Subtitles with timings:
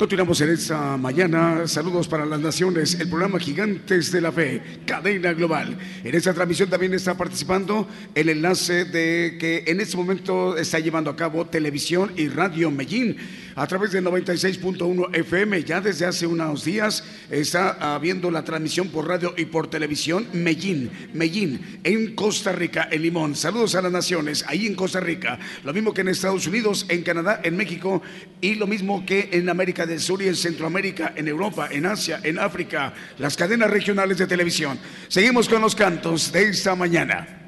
[0.00, 1.68] Continuamos en esta mañana.
[1.68, 2.98] Saludos para las naciones.
[2.98, 5.76] El programa Gigantes de la Fe, cadena global.
[6.02, 11.10] En esta transmisión también está participando el enlace de que en este momento está llevando
[11.10, 13.18] a cabo televisión y radio Medellín
[13.60, 15.62] a través de 96.1 FM.
[15.64, 20.90] Ya desde hace unos días está habiendo la transmisión por radio y por televisión Medellín,
[21.12, 23.36] Medellín, en Costa Rica, en Limón.
[23.36, 25.38] Saludos a las naciones, ahí en Costa Rica.
[25.62, 28.00] Lo mismo que en Estados Unidos, en Canadá, en México
[28.40, 32.18] y lo mismo que en América del Sur y en Centroamérica, en Europa, en Asia,
[32.22, 34.78] en África, las cadenas regionales de televisión.
[35.08, 37.39] Seguimos con los cantos de esta mañana.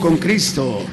[0.00, 0.84] Con Cristo.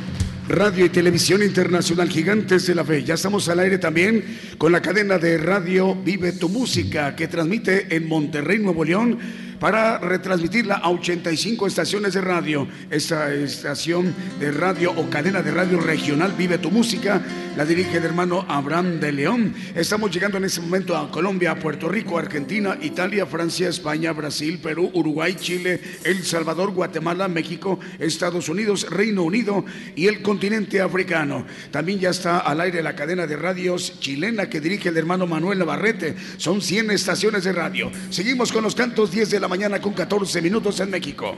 [0.47, 3.03] Radio y Televisión Internacional Gigantes de la Fe.
[3.03, 4.23] Ya estamos al aire también
[4.57, 9.20] con la cadena de radio Vive tu Música que transmite en Monterrey, Nuevo León
[9.59, 12.67] para retransmitirla a 85 estaciones de radio.
[12.90, 17.22] Esta estación de radio o cadena de radio regional Vive tu Música
[17.57, 19.55] la dirige el hermano Abraham de León.
[19.73, 24.91] Estamos llegando en este momento a Colombia, Puerto Rico, Argentina, Italia, Francia, España, Brasil, Perú,
[24.93, 29.65] Uruguay, Chile, El Salvador, Guatemala, México, Estados Unidos, Reino Unido
[29.95, 31.47] y el continente africano.
[31.71, 35.57] También ya está al aire la cadena de radios chilena que dirige el hermano Manuel
[35.57, 36.15] Navarrete.
[36.37, 37.89] Son 100 estaciones de radio.
[38.11, 41.35] Seguimos con los cantos 10 de la mañana con 14 minutos en México.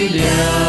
[0.00, 0.59] 力量。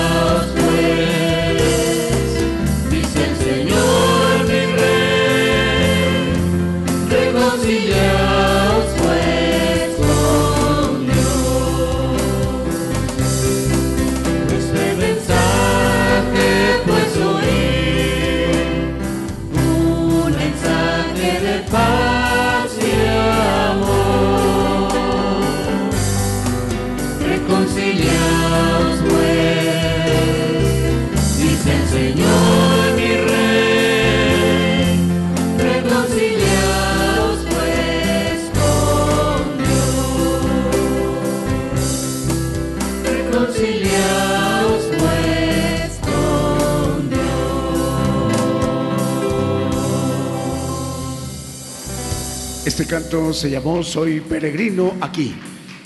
[53.41, 55.33] Se llamó Soy Peregrino aquí.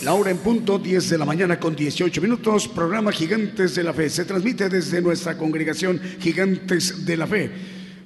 [0.04, 3.94] La hora en punto, 10 de la mañana con 18 minutos, programa Gigantes de la
[3.94, 4.10] Fe.
[4.10, 7.50] Se transmite desde nuestra congregación Gigantes de la Fe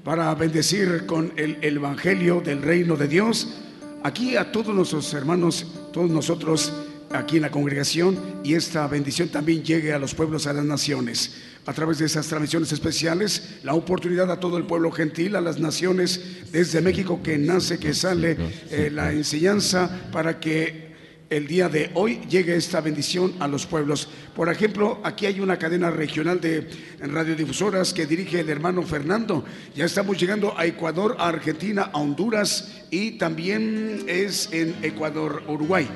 [0.04, 3.56] para bendecir con el Evangelio del Reino de Dios
[4.04, 6.72] aquí a todos nuestros hermanos, todos nosotros
[7.10, 11.49] aquí en la congregación y esta bendición también llegue a los pueblos, a las naciones
[11.70, 15.60] a través de esas transmisiones especiales, la oportunidad a todo el pueblo gentil, a las
[15.60, 16.20] naciones
[16.52, 18.36] desde México que nace, que sale
[18.72, 20.90] eh, la enseñanza para que
[21.30, 24.10] el día de hoy llegue esta bendición a los pueblos.
[24.36, 26.68] Por ejemplo, aquí hay una cadena regional de
[27.02, 29.46] radiodifusoras que dirige el hermano Fernando.
[29.76, 35.88] Ya estamos llegando a Ecuador, a Argentina, a Honduras y también es en Ecuador, Uruguay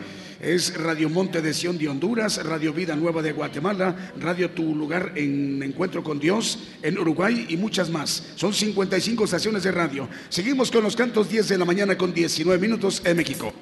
[0.43, 5.13] es Radio Monte de Sion de Honduras, Radio Vida Nueva de Guatemala, Radio Tu Lugar
[5.15, 8.33] en Encuentro con Dios en Uruguay y muchas más.
[8.35, 10.09] Son 55 estaciones de radio.
[10.27, 13.53] Seguimos con los cantos 10 de la mañana con 19 minutos en México.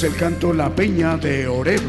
[0.00, 1.80] El canto La Peña de Oreb.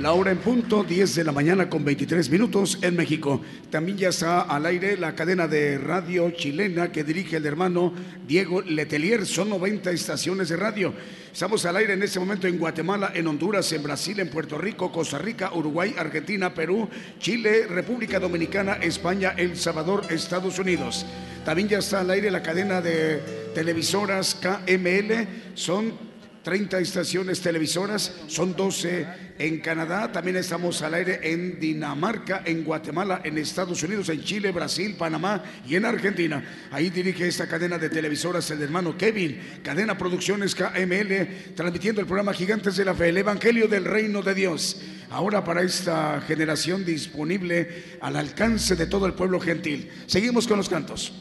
[0.00, 3.40] La hora en punto, 10 de la mañana con 23 minutos en México.
[3.70, 7.92] También ya está al aire la cadena de radio chilena que dirige el hermano
[8.26, 9.24] Diego Letelier.
[9.24, 10.92] Son 90 estaciones de radio.
[11.32, 14.90] Estamos al aire en este momento en Guatemala, en Honduras, en Brasil, en Puerto Rico,
[14.90, 16.88] Costa Rica, Uruguay, Argentina, Perú,
[17.20, 21.06] Chile, República Dominicana, España, El Salvador, Estados Unidos.
[21.44, 23.20] También ya está al aire la cadena de
[23.54, 25.28] televisoras KML.
[25.54, 26.05] Son
[26.46, 29.04] 30 estaciones televisoras, son 12
[29.36, 34.52] en Canadá, también estamos al aire en Dinamarca, en Guatemala, en Estados Unidos, en Chile,
[34.52, 36.68] Brasil, Panamá y en Argentina.
[36.70, 42.32] Ahí dirige esta cadena de televisoras el hermano Kevin, cadena Producciones KML, transmitiendo el programa
[42.32, 44.80] Gigantes de la Fe, el Evangelio del Reino de Dios.
[45.10, 49.90] Ahora para esta generación disponible al alcance de todo el pueblo gentil.
[50.06, 51.12] Seguimos con los cantos.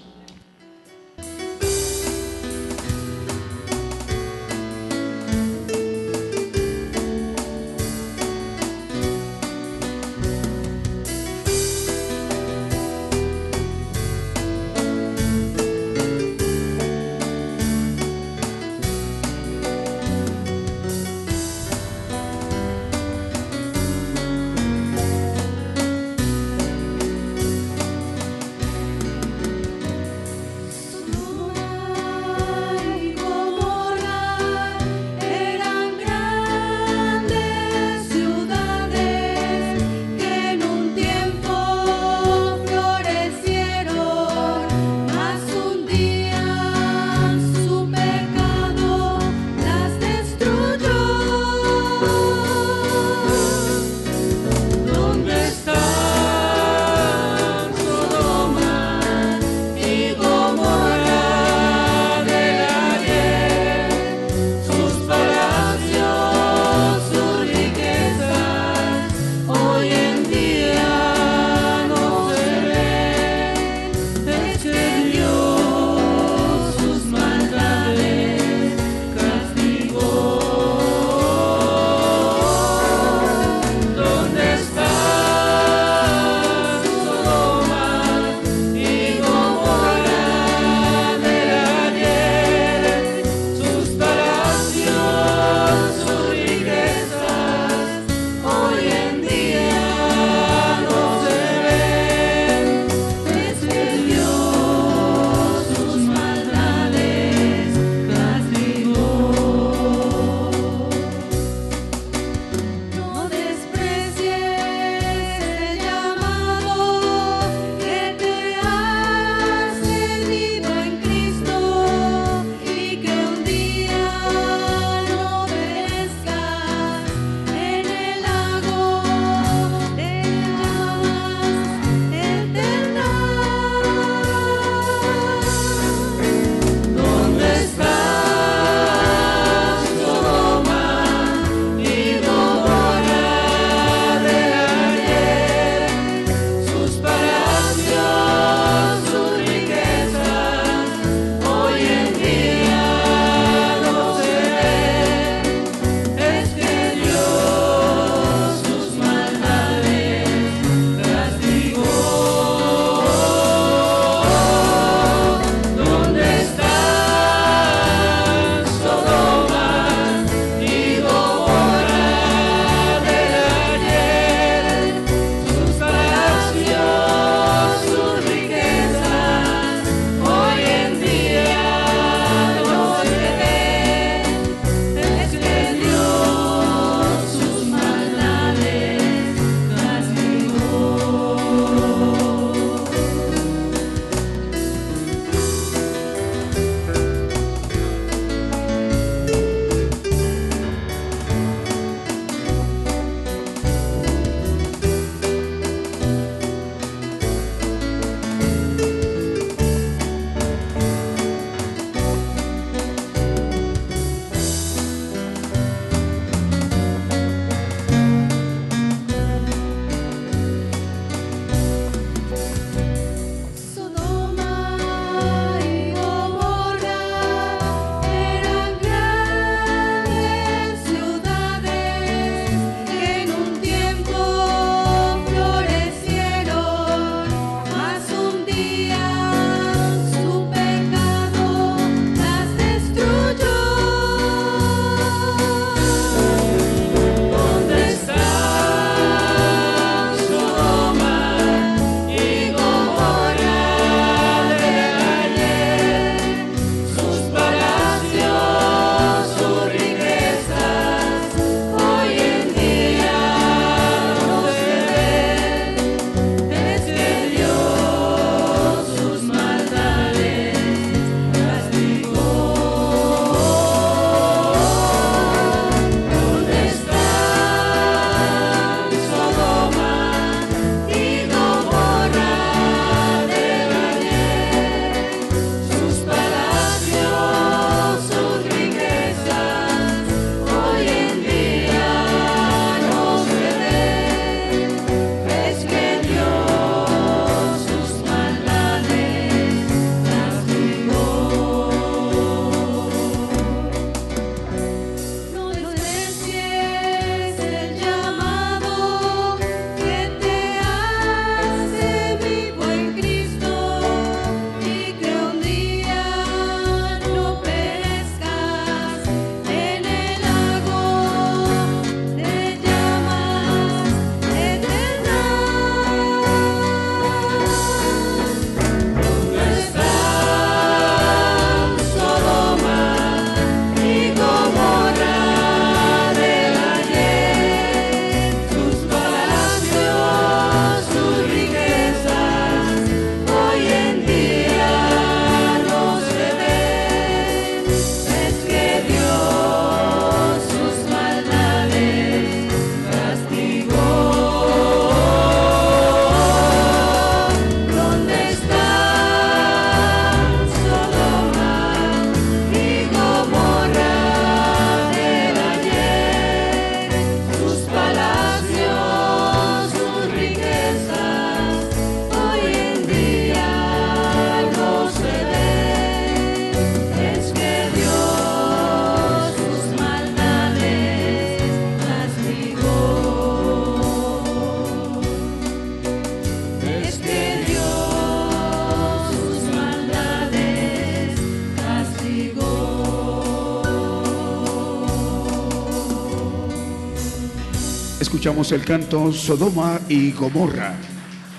[398.25, 400.75] Escuchamos el canto Sodoma y Gomorra.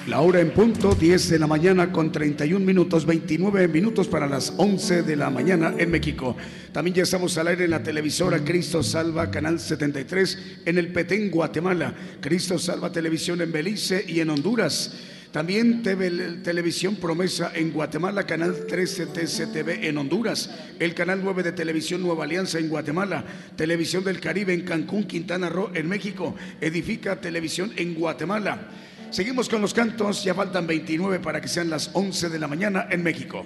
[0.07, 4.53] La hora en punto, 10 de la mañana con 31 minutos, 29 minutos para las
[4.57, 6.37] 11 de la mañana en México.
[6.71, 11.29] También ya estamos al aire en la televisora Cristo Salva, Canal 73, en el Petén,
[11.29, 11.93] Guatemala.
[12.21, 14.95] Cristo Salva Televisión en Belice y en Honduras.
[15.37, 20.49] También TV, Televisión Promesa en Guatemala, Canal 13 TCTV en Honduras,
[20.81, 23.23] el Canal 9 de Televisión Nueva Alianza en Guatemala,
[23.55, 28.69] Televisión del Caribe en Cancún, Quintana Roo en México, Edifica Televisión en Guatemala.
[29.11, 32.87] Seguimos con los cantos, ya faltan 29 para que sean las 11 de la mañana
[32.91, 33.45] en México.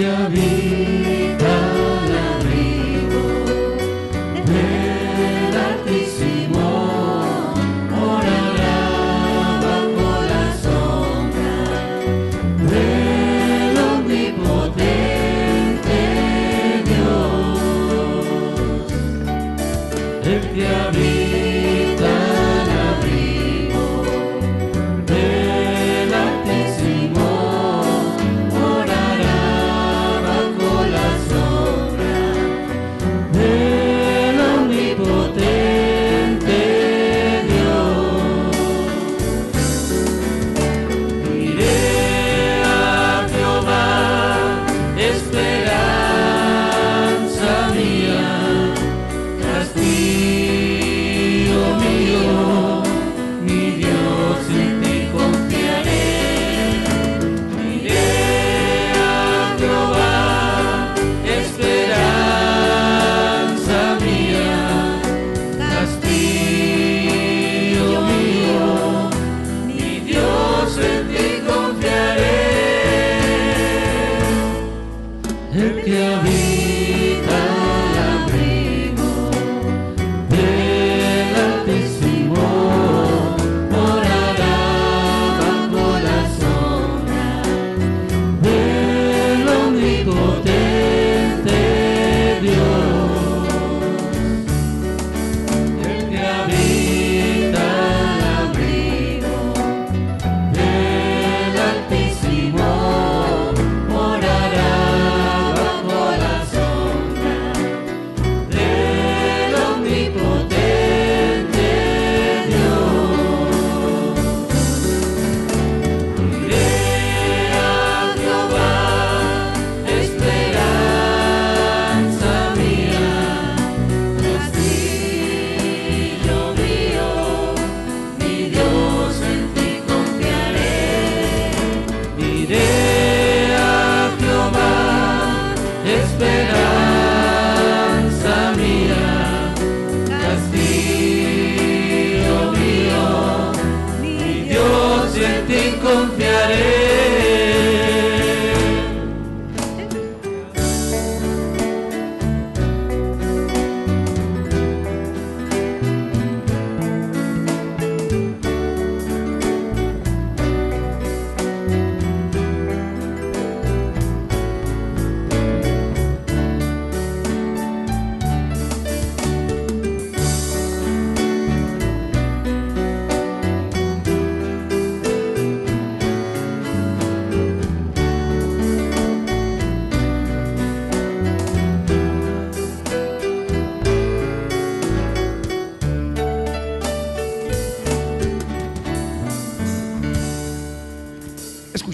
[0.00, 0.99] Gloria.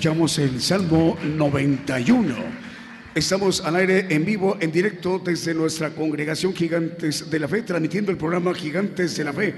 [0.06, 2.36] El Salmo 91.
[3.12, 8.12] Estamos al aire en vivo, en directo desde nuestra congregación Gigantes de la Fe, transmitiendo
[8.12, 9.52] el programa Gigantes de la Fe,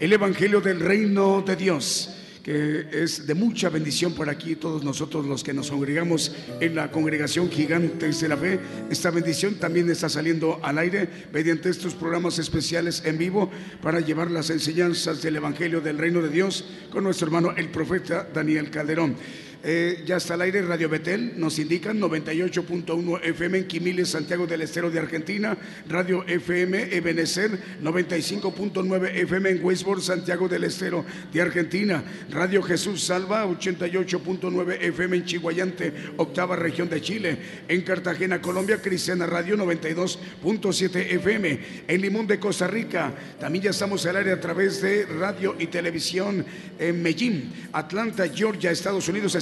[0.00, 2.16] el Evangelio del Reino de Dios.
[2.42, 6.90] que es de mucha bendición para aquí, todos nosotros los que nos congregamos en la
[6.90, 8.58] congregación Gigantes de la Fe.
[8.90, 14.32] Esta bendición también está saliendo al aire mediante estos programas especiales en vivo para llevar
[14.32, 19.14] las enseñanzas del Evangelio del Reino de Dios con nuestro hermano el profeta Daniel Calderón.
[19.64, 24.62] Eh, ya está al aire Radio Betel, nos indican 98.1 FM en Quimiles, Santiago del
[24.62, 25.56] Estero de Argentina,
[25.88, 33.46] Radio FM Ebenecer 95.9 FM en Westport, Santiago del Estero de Argentina, Radio Jesús Salva
[33.46, 41.60] 88.9 FM en Chihuayante, octava región de Chile, en Cartagena, Colombia, Cristiana Radio 92.7 FM,
[41.86, 45.68] en Limón de Costa Rica, también ya estamos al aire a través de radio y
[45.68, 46.44] televisión
[46.80, 49.36] en Medellín, Atlanta, Georgia, Estados Unidos,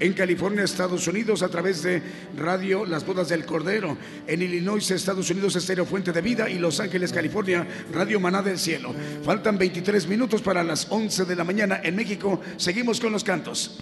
[0.00, 2.02] En California, Estados Unidos, a través de
[2.36, 3.96] Radio Las Bodas del Cordero,
[4.26, 8.58] en Illinois, Estados Unidos, Estéreo Fuente de Vida y Los Ángeles, California, Radio Maná del
[8.58, 8.94] Cielo.
[9.24, 12.40] Faltan 23 minutos para las 11 de la mañana en México.
[12.56, 13.78] Seguimos con los cantos.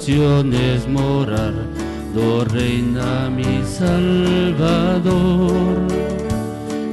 [0.00, 1.52] Mansiones morar,
[2.14, 5.10] do reina mi Salvador.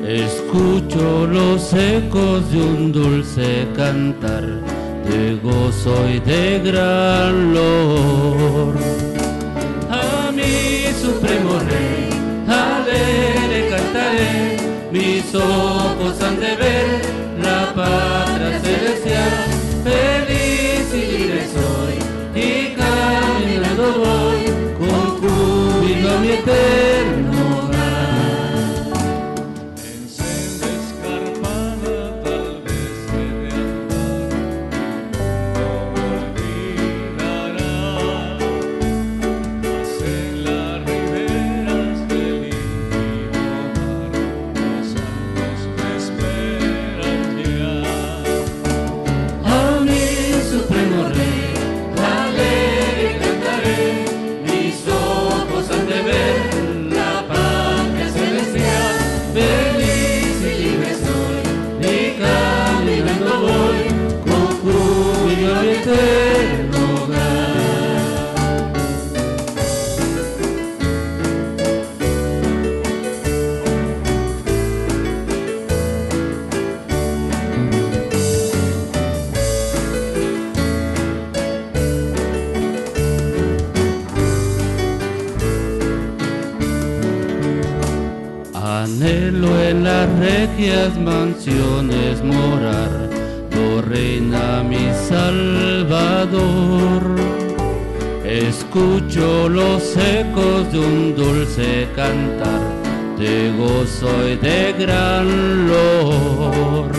[0.06, 4.46] Escucho los ecos de un dulce cantar,
[5.10, 8.76] de gozo y de gran lor.
[9.89, 12.10] A mi supremo rey,
[12.48, 14.58] alegre cantaré,
[14.91, 17.02] mis ojos han de ver
[17.41, 18.27] la patria
[23.88, 24.45] caminando voy
[24.78, 27.07] con júbilo mi eterno
[90.58, 92.89] regias mansiones morar,
[93.56, 96.41] oh reina mi Salvador.
[98.26, 102.62] Escucho los ecos de un dulce cantar,
[103.20, 106.96] de gozo y de gran lor.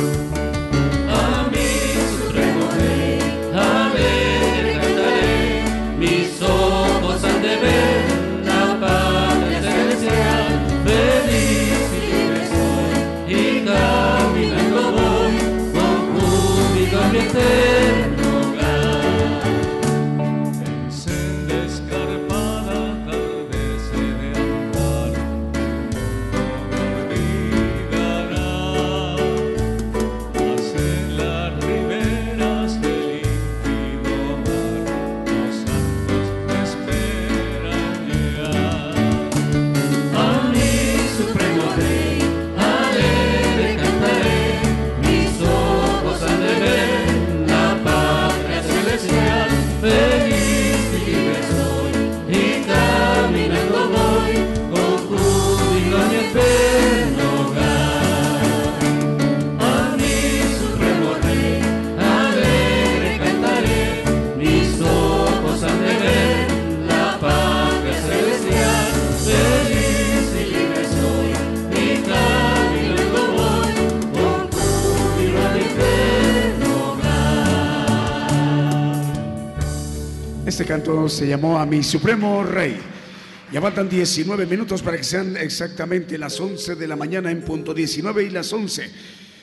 [80.88, 82.78] Canto se llamó A mi Supremo Rey.
[83.52, 87.74] Ya faltan 19 minutos para que sean exactamente las 11 de la mañana en punto
[87.74, 88.90] 19 y las 11.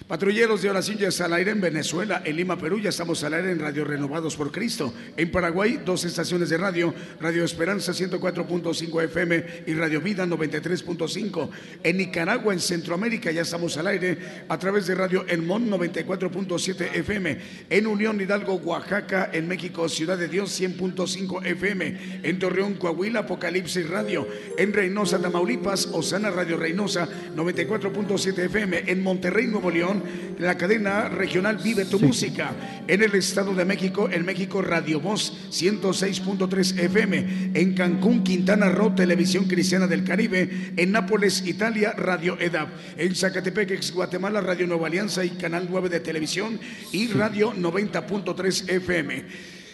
[0.08, 3.50] Patrulleros de oración está al aire en Venezuela, en Lima, Perú, ya estamos al aire
[3.50, 4.94] en Radio Renovados por Cristo.
[5.18, 11.50] En Paraguay, dos estaciones de radio, Radio Esperanza 104.5 FM y Radio Vida 93.5.
[11.84, 17.40] En Nicaragua, en Centroamérica, ya estamos al aire a través de Radio Elmón 94.7 FM.
[17.72, 22.20] En Unión Hidalgo, Oaxaca, en México, Ciudad de Dios 100.5 FM.
[22.22, 24.28] En Torreón, Coahuila, Apocalipsis Radio.
[24.60, 28.84] En Reynosa, Tamaulipas, Osana Radio Reynosa 94.7 FM.
[28.86, 29.95] En Monterrey, Nuevo León,
[30.40, 32.54] la cadena regional Vive tu Música.
[32.88, 37.52] En el Estado de México, en México, Radio Voz 106.3 FM.
[37.54, 40.74] En Cancún, Quintana Roo, Televisión Cristiana del Caribe.
[40.78, 42.70] En Nápoles, Italia, Radio EDAP.
[42.98, 46.60] En Zacatepec, ex Guatemala, Radio Nueva Alianza y Canal 9 de Televisión.
[46.92, 49.26] Y Radio 90.3 FM.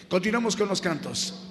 [0.07, 1.50] Continuamos con los cantos.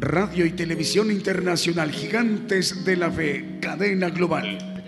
[0.00, 4.79] Radio y Televisión Internacional, Gigantes de la Fe, cadena global.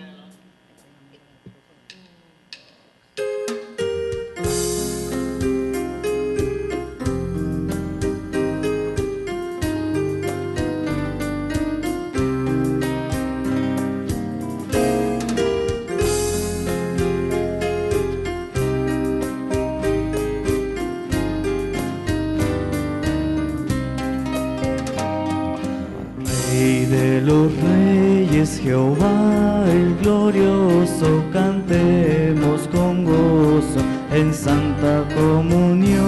[28.62, 33.80] Jehová el glorioso, cantemos con gozo
[34.12, 36.04] en santa comunión.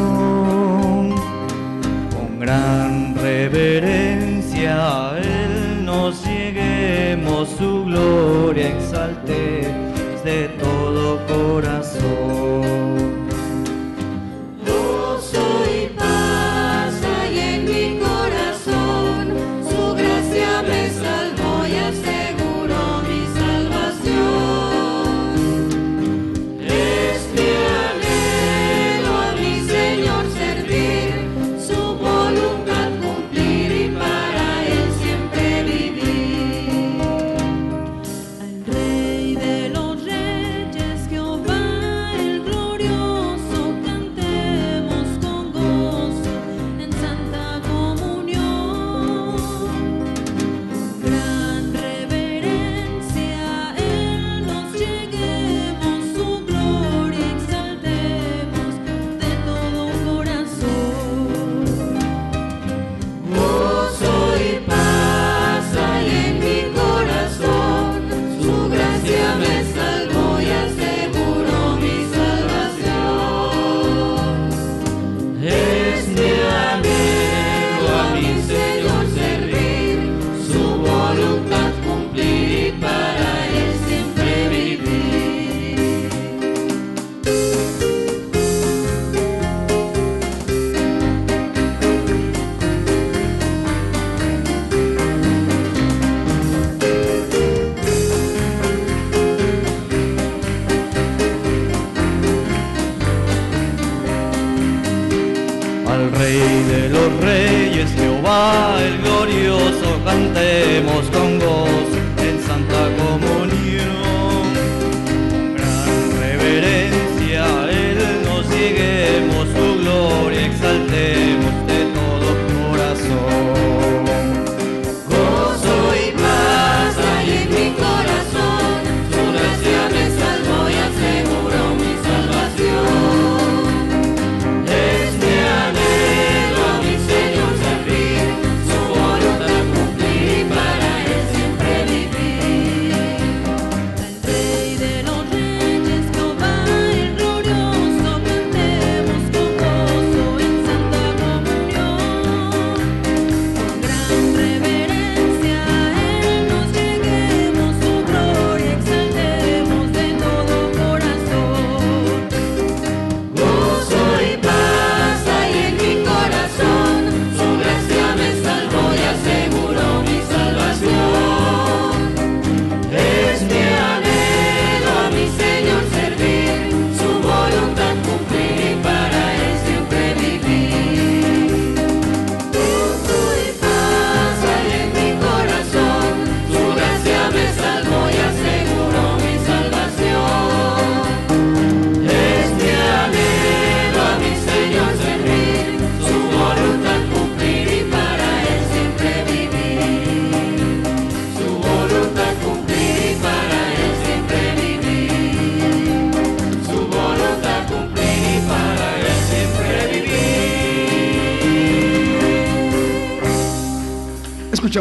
[2.15, 9.67] Con gran reverencia a Él nos lleguemos, su gloria exalte
[10.25, 12.34] de todo corazón.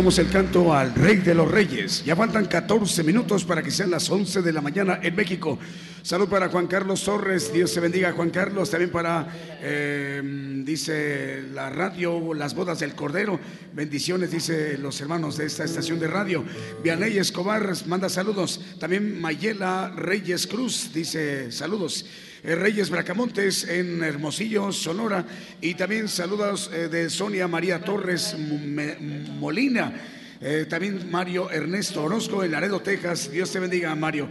[0.03, 2.03] El canto al Rey de los Reyes.
[2.03, 5.57] Ya faltan 14 minutos para que sean las 11 de la mañana en México.
[6.01, 7.53] Salud para Juan Carlos Torres.
[7.53, 8.69] Dios se bendiga, Juan Carlos.
[8.69, 9.25] También para,
[9.61, 10.21] eh,
[10.65, 13.39] dice la radio, las bodas del Cordero.
[13.73, 16.43] Bendiciones, dice los hermanos de esta estación de radio.
[16.83, 18.59] Vianey Escobar manda saludos.
[18.81, 22.05] También Mayela Reyes Cruz dice saludos.
[22.45, 25.25] Eh, Reyes Bracamontes en Hermosillo, Sonora.
[25.61, 28.35] Y también saludos eh, de Sonia María Torres
[29.39, 29.93] Molina.
[30.45, 33.31] Eh, también Mario Ernesto Orozco en Laredo, Texas.
[33.31, 34.29] Dios te bendiga, Mario.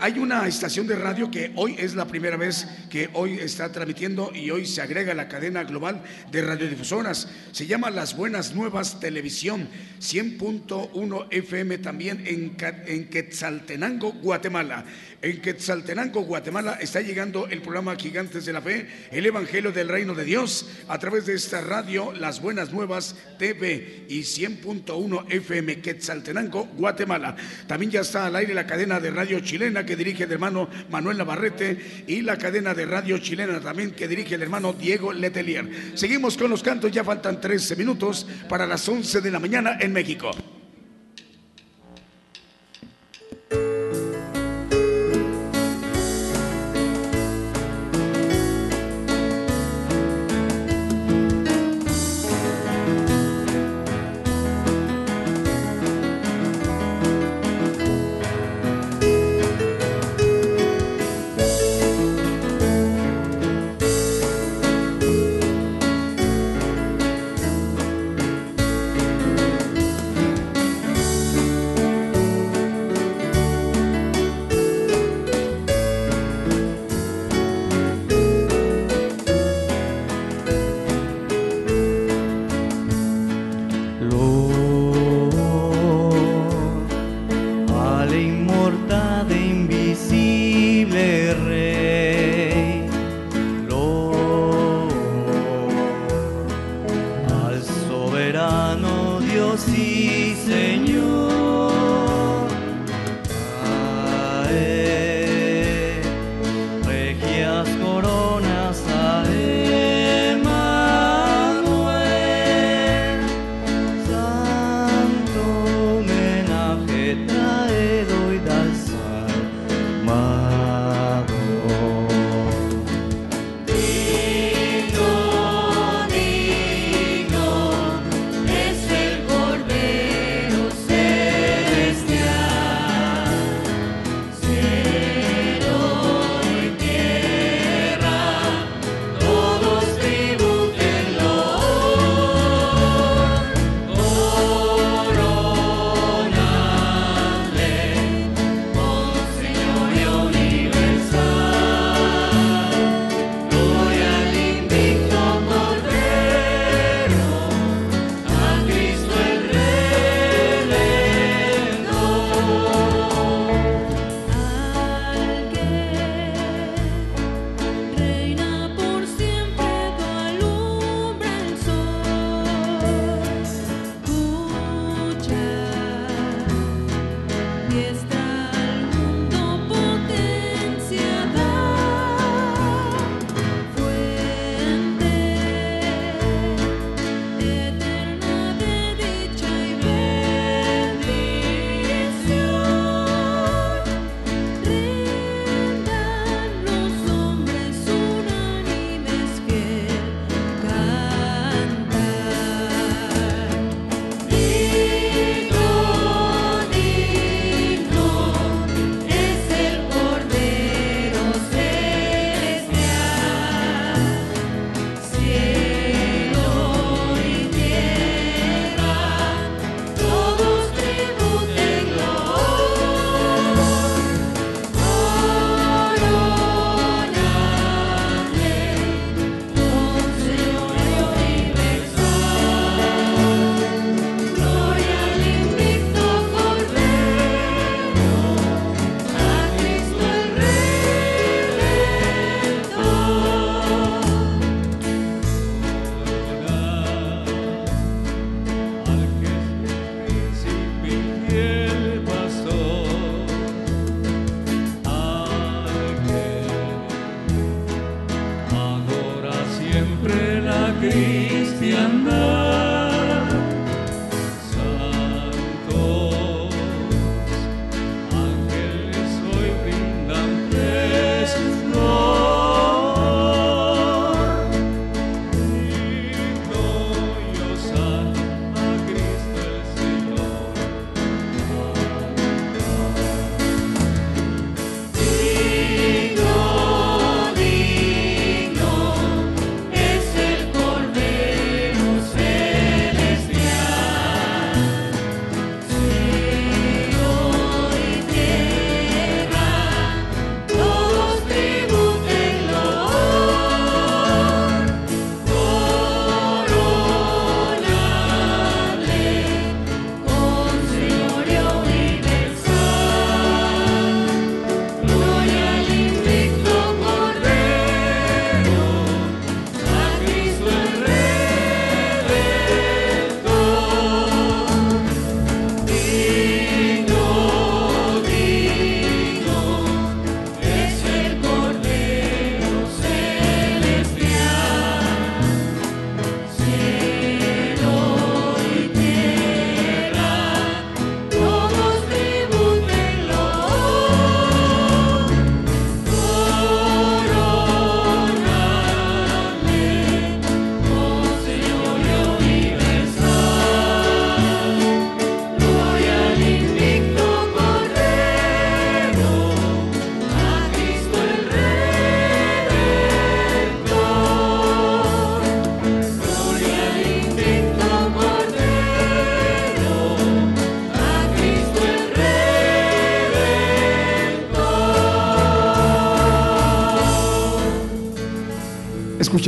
[0.00, 4.32] hay una estación de radio que hoy es la primera vez que hoy está transmitiendo
[4.34, 6.02] y hoy se agrega a la cadena global
[6.32, 7.28] de radiodifusoras.
[7.52, 9.68] Se llama Las Buenas Nuevas Televisión,
[10.00, 12.56] 100.1 FM también en,
[12.86, 14.86] en Quetzaltenango, Guatemala.
[15.20, 20.14] En Quetzaltenango, Guatemala, está llegando el programa Gigantes de la Fe, el Evangelio del Reino
[20.14, 26.68] de Dios, a través de esta radio, Las Buenas Nuevas TV y 100.1 FM Quetzaltenango,
[26.76, 27.36] Guatemala.
[27.66, 31.18] También ya está al aire la cadena de radio chilena que dirige el hermano Manuel
[31.18, 35.92] Navarrete y la cadena de radio chilena también que dirige el hermano Diego Letelier.
[35.94, 39.92] Seguimos con los cantos, ya faltan 13 minutos para las 11 de la mañana en
[39.92, 40.30] México.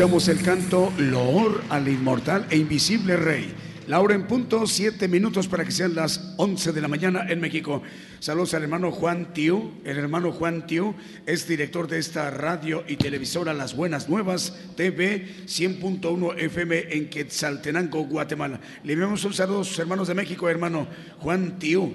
[0.00, 3.52] Escuchamos el canto Loor al inmortal e invisible rey.
[3.86, 7.82] Laura en punto, siete minutos para que sean las once de la mañana en México.
[8.18, 9.72] Saludos al hermano Juan Tiu.
[9.84, 10.94] El hermano Juan Tiu
[11.26, 18.04] es director de esta radio y televisora Las Buenas Nuevas TV 100.1 FM en Quetzaltenango,
[18.04, 18.58] Guatemala.
[18.82, 20.86] Le enviamos un saludo a sus hermanos de México, hermano
[21.18, 21.92] Juan Tiu,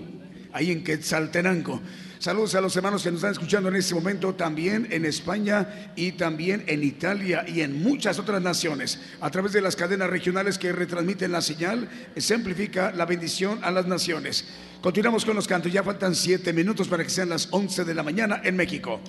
[0.54, 1.82] ahí en Quetzaltenango.
[2.20, 6.14] Saludos a los hermanos que nos están escuchando en este momento también en España y
[6.14, 9.00] también en Italia y en muchas otras naciones.
[9.22, 12.36] A través de las cadenas regionales que retransmiten la señal, se
[12.96, 14.46] la bendición a las naciones.
[14.82, 15.72] Continuamos con los cantos.
[15.72, 19.02] Ya faltan siete minutos para que sean las once de la mañana en México.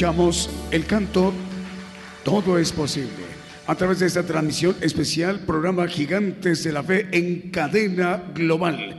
[0.00, 1.30] Escuchamos el canto
[2.24, 3.10] Todo es posible.
[3.66, 8.89] A través de esta transmisión especial, programa Gigantes de la Fe en cadena global.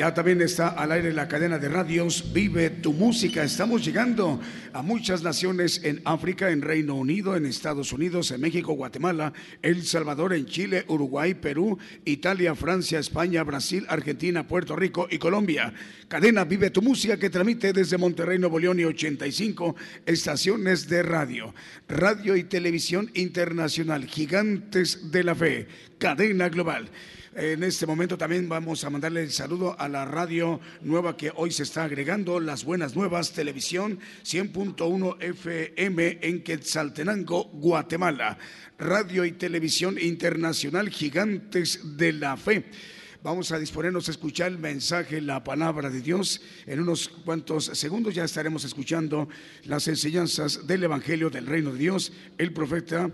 [0.00, 3.44] Ya también está al aire la cadena de radios Vive tu música.
[3.44, 4.40] Estamos llegando
[4.72, 9.84] a muchas naciones en África, en Reino Unido, en Estados Unidos, en México, Guatemala, El
[9.84, 11.76] Salvador, en Chile, Uruguay, Perú,
[12.06, 15.74] Italia, Francia, España, Brasil, Argentina, Puerto Rico y Colombia.
[16.08, 19.76] Cadena Vive tu música que transmite desde Monterrey, Nuevo León y 85
[20.06, 21.54] estaciones de radio.
[21.88, 26.88] Radio y televisión internacional, gigantes de la fe, cadena global.
[27.32, 31.52] En este momento también vamos a mandarle el saludo a la radio nueva que hoy
[31.52, 38.36] se está agregando, Las Buenas Nuevas Televisión 100.1 FM en Quetzaltenango, Guatemala.
[38.78, 42.64] Radio y Televisión Internacional Gigantes de la Fe.
[43.22, 46.40] Vamos a disponernos a escuchar el mensaje, la palabra de Dios.
[46.64, 49.28] En unos cuantos segundos ya estaremos escuchando
[49.64, 52.14] las enseñanzas del Evangelio del Reino de Dios.
[52.38, 53.10] El profeta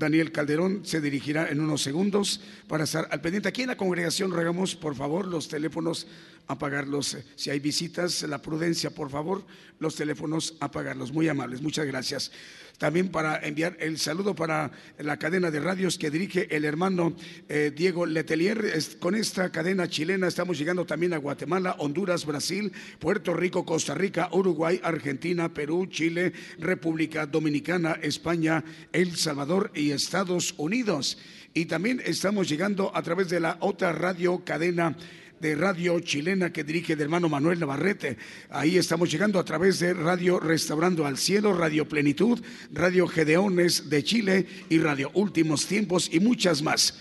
[0.00, 3.50] Daniel Calderón se dirigirá en unos segundos para estar al pendiente.
[3.50, 6.06] Aquí en la congregación regamos, por favor, los teléfonos
[6.46, 7.18] apagarlos.
[7.36, 9.44] Si hay visitas, la prudencia, por favor,
[9.78, 11.12] los teléfonos apagarlos.
[11.12, 12.32] Muy amables, muchas gracias
[12.80, 17.14] también para enviar el saludo para la cadena de radios que dirige el hermano
[17.50, 18.72] eh, Diego Letelier.
[18.98, 24.30] Con esta cadena chilena estamos llegando también a Guatemala, Honduras, Brasil, Puerto Rico, Costa Rica,
[24.32, 31.18] Uruguay, Argentina, Perú, Chile, República Dominicana, España, El Salvador y Estados Unidos.
[31.52, 34.96] Y también estamos llegando a través de la otra radio cadena
[35.40, 38.18] de radio chilena que dirige el hermano Manuel Navarrete.
[38.50, 42.38] Ahí estamos llegando a través de Radio Restaurando al Cielo, Radio Plenitud,
[42.72, 46.98] Radio Gedeones de Chile y Radio Últimos Tiempos y muchas más.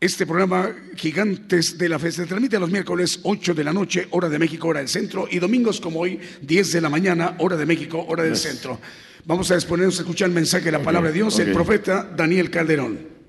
[0.00, 4.28] Este programa Gigantes de la Fe se transmite los miércoles 8 de la noche, hora
[4.28, 7.66] de México, hora del centro, y domingos como hoy, 10 de la mañana, hora de
[7.66, 8.78] México, hora del centro.
[9.24, 12.50] Vamos a disponernos a escuchar el mensaje de la palabra de Dios, el profeta Daniel
[12.50, 13.19] Calderón.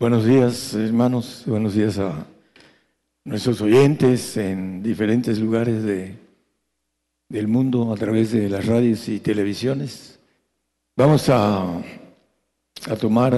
[0.00, 1.42] Buenos días, hermanos.
[1.44, 2.24] Buenos días a
[3.22, 6.14] nuestros oyentes en diferentes lugares de,
[7.28, 10.18] del mundo a través de las radios y televisiones.
[10.96, 11.82] Vamos a,
[12.88, 13.34] a tomar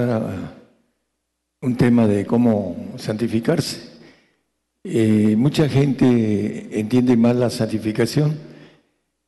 [1.59, 3.81] un tema de cómo santificarse.
[4.85, 8.37] Eh, mucha gente entiende mal la santificación.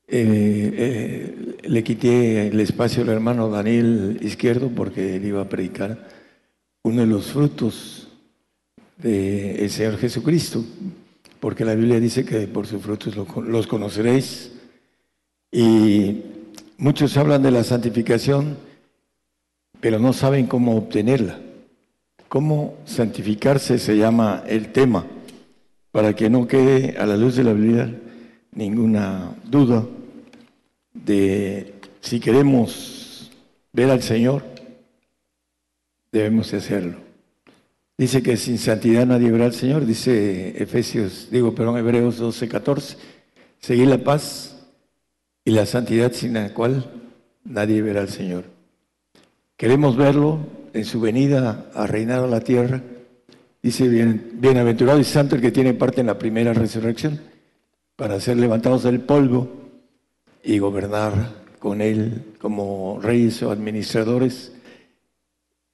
[0.07, 6.14] Eh, eh, le quité el espacio al hermano Daniel Izquierdo porque él iba a predicar
[6.85, 8.07] uno de los frutos
[8.97, 10.63] del Señor Jesucristo,
[11.39, 14.51] porque la Biblia dice que por sus frutos los conoceréis.
[15.51, 16.21] Y
[16.77, 18.55] muchos hablan de la santificación,
[19.79, 21.39] pero no saben cómo obtenerla.
[22.27, 25.07] Cómo santificarse se llama el tema,
[25.91, 27.99] para que no quede a la luz de la Biblia
[28.51, 29.83] ninguna duda
[30.93, 33.31] de si queremos
[33.73, 34.54] ver al Señor,
[36.15, 36.97] debemos hacerlo.
[37.97, 42.97] Dice que sin santidad nadie verá al Señor, dice Efesios, digo, perdón, Hebreos 12, 14.
[43.59, 44.57] Seguir la paz
[45.43, 46.89] y la santidad sin la cual
[47.43, 48.45] nadie verá al Señor.
[49.57, 50.39] Queremos verlo
[50.73, 52.81] en su venida a reinar a la tierra.
[53.61, 57.19] Dice, bien, bienaventurado y santo el que tiene parte en la primera resurrección,
[57.95, 59.49] para ser levantados del polvo
[60.43, 64.54] y gobernar con él como reyes o administradores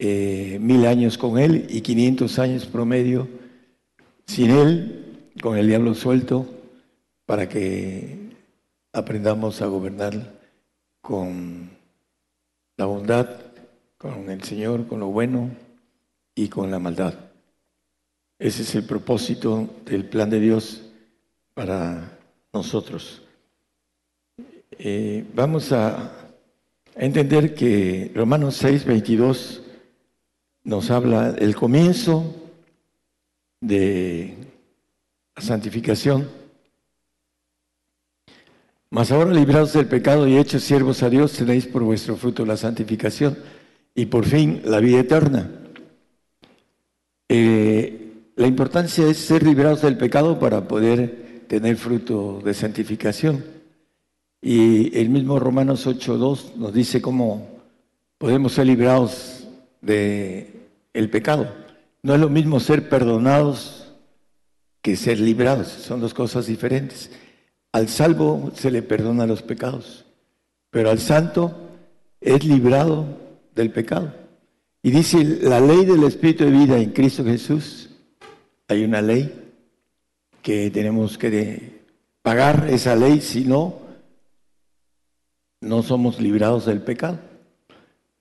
[0.03, 3.27] eh, mil años con Él y 500 años promedio
[4.25, 6.47] sin Él, con el diablo suelto,
[7.27, 8.31] para que
[8.93, 10.39] aprendamos a gobernar
[11.01, 11.69] con
[12.77, 13.29] la bondad,
[13.99, 15.51] con el Señor, con lo bueno
[16.33, 17.13] y con la maldad.
[18.39, 20.81] Ese es el propósito del plan de Dios
[21.53, 22.17] para
[22.51, 23.21] nosotros.
[24.79, 26.11] Eh, vamos a
[26.95, 29.61] entender que Romanos 6, 22
[30.63, 32.35] nos habla el comienzo
[33.59, 34.35] de
[35.35, 36.29] la santificación.
[38.89, 42.57] Mas ahora librados del pecado y hechos siervos a Dios, tenéis por vuestro fruto la
[42.57, 43.37] santificación
[43.95, 45.49] y por fin la vida eterna.
[47.29, 53.43] Eh, la importancia es ser librados del pecado para poder tener fruto de santificación.
[54.41, 57.47] Y el mismo Romanos 8.2 nos dice cómo
[58.17, 59.40] podemos ser librados
[59.81, 61.53] de el pecado.
[62.03, 63.93] No es lo mismo ser perdonados
[64.81, 67.11] que ser librados, son dos cosas diferentes.
[67.71, 70.05] Al salvo se le perdona los pecados,
[70.71, 71.55] pero al santo
[72.19, 73.05] es librado
[73.53, 74.13] del pecado.
[74.83, 77.89] Y dice la ley del Espíritu de vida en Cristo Jesús,
[78.67, 79.31] hay una ley
[80.41, 81.81] que tenemos que
[82.23, 83.79] pagar esa ley, si no,
[85.61, 87.19] no somos librados del pecado.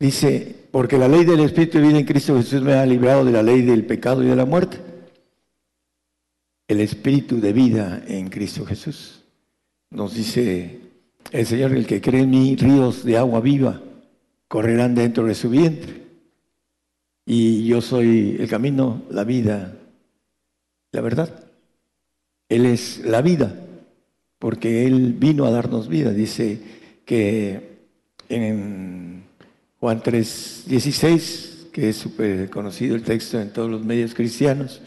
[0.00, 3.32] Dice, porque la ley del Espíritu de vida en Cristo Jesús me ha librado de
[3.32, 4.78] la ley del pecado y de la muerte.
[6.66, 9.22] El Espíritu de vida en Cristo Jesús.
[9.90, 10.80] Nos dice
[11.32, 13.82] el Señor, el que cree en mí, ríos de agua viva
[14.48, 16.02] correrán dentro de su vientre.
[17.26, 19.76] Y yo soy el camino, la vida,
[20.92, 21.44] la verdad.
[22.48, 23.54] Él es la vida,
[24.38, 26.10] porque Él vino a darnos vida.
[26.10, 26.58] Dice
[27.04, 27.78] que
[28.28, 29.19] en
[29.80, 34.82] Juan 3, 16, que es súper conocido el texto en todos los medios cristianos,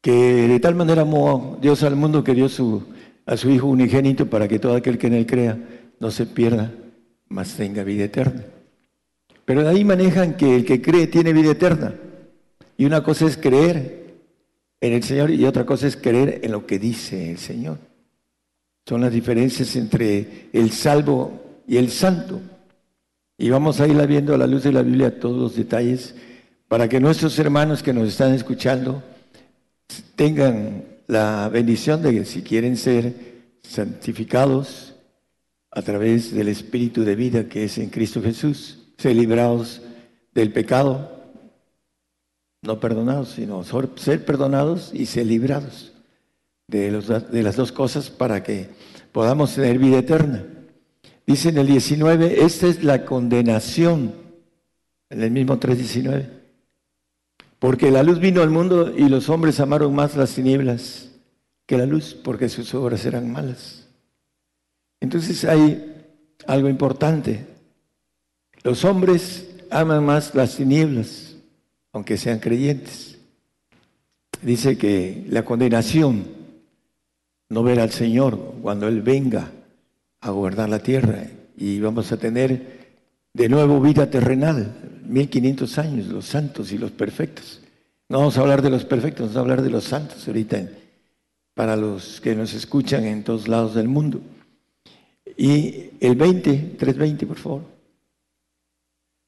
[0.00, 2.82] que de tal manera amó Dios al mundo que dio su,
[3.26, 5.56] a su Hijo unigénito para que todo aquel que en él crea
[6.00, 6.72] no se pierda,
[7.28, 8.44] mas tenga vida eterna.
[9.44, 11.94] Pero de ahí manejan que el que cree tiene vida eterna.
[12.76, 14.16] Y una cosa es creer
[14.80, 17.78] en el Señor y otra cosa es creer en lo que dice el Señor.
[18.84, 22.40] Son las diferencias entre el salvo y el santo.
[23.38, 26.14] Y vamos a irla viendo a la luz de la Biblia todos los detalles
[26.68, 29.02] para que nuestros hermanos que nos están escuchando
[30.16, 33.14] tengan la bendición de que si quieren ser
[33.62, 34.94] santificados
[35.70, 39.82] a través del Espíritu de vida que es en Cristo Jesús, ser librados
[40.34, 41.20] del pecado,
[42.62, 43.64] no perdonados, sino
[43.96, 45.92] ser perdonados y ser librados
[46.68, 48.70] de, de las dos cosas para que
[49.12, 50.44] podamos tener vida eterna.
[51.32, 54.12] Dice en el 19, esta es la condenación,
[55.08, 56.28] en el mismo 3.19,
[57.58, 61.08] porque la luz vino al mundo y los hombres amaron más las tinieblas
[61.64, 63.88] que la luz, porque sus obras eran malas.
[65.00, 66.04] Entonces hay
[66.46, 67.46] algo importante.
[68.62, 71.36] Los hombres aman más las tinieblas,
[71.94, 73.16] aunque sean creyentes.
[74.42, 76.26] Dice que la condenación,
[77.48, 79.50] no ver al Señor cuando Él venga
[80.22, 82.80] a gobernar la tierra y vamos a tener
[83.34, 87.60] de nuevo vida terrenal, 1500 años, los santos y los perfectos.
[88.08, 90.68] No vamos a hablar de los perfectos, vamos a hablar de los santos ahorita
[91.54, 94.20] para los que nos escuchan en todos lados del mundo.
[95.36, 97.62] Y el 20, 320, por favor.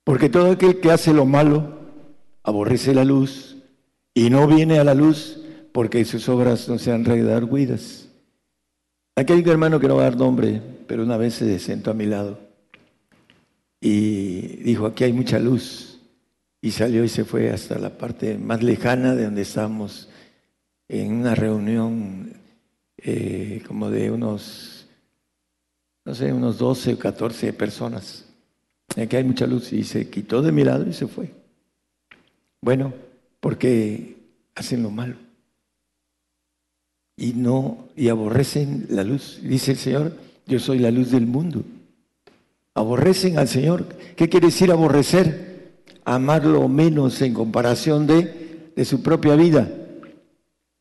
[0.05, 1.79] Porque todo aquel que hace lo malo
[2.43, 3.57] aborrece la luz
[4.13, 5.41] y no viene a la luz
[5.73, 8.09] porque sus obras no sean redarguidas.
[9.17, 12.07] Un hermano que no va a dar nombre, pero una vez se sentó a mi
[12.07, 12.39] lado
[13.81, 16.01] y dijo, aquí hay mucha luz.
[16.63, 20.09] Y salió y se fue hasta la parte más lejana de donde estábamos
[20.89, 22.33] en una reunión
[22.97, 24.87] eh, como de unos,
[26.07, 28.25] no sé, unos 12 o 14 personas.
[28.97, 31.31] Aquí hay mucha luz y se quitó de mi lado y se fue.
[32.63, 32.95] Bueno,
[33.41, 34.17] porque
[34.55, 35.17] hacen lo malo
[37.17, 39.41] y no y aborrecen la luz.
[39.43, 40.17] Dice el Señor,
[40.47, 41.63] yo soy la luz del mundo.
[42.75, 43.87] Aborrecen al Señor.
[44.17, 45.83] ¿Qué quiere decir aborrecer?
[46.05, 49.71] Amarlo menos en comparación de, de su propia vida,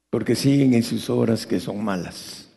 [0.09, 2.49] porque siguen en sus obras que son malas.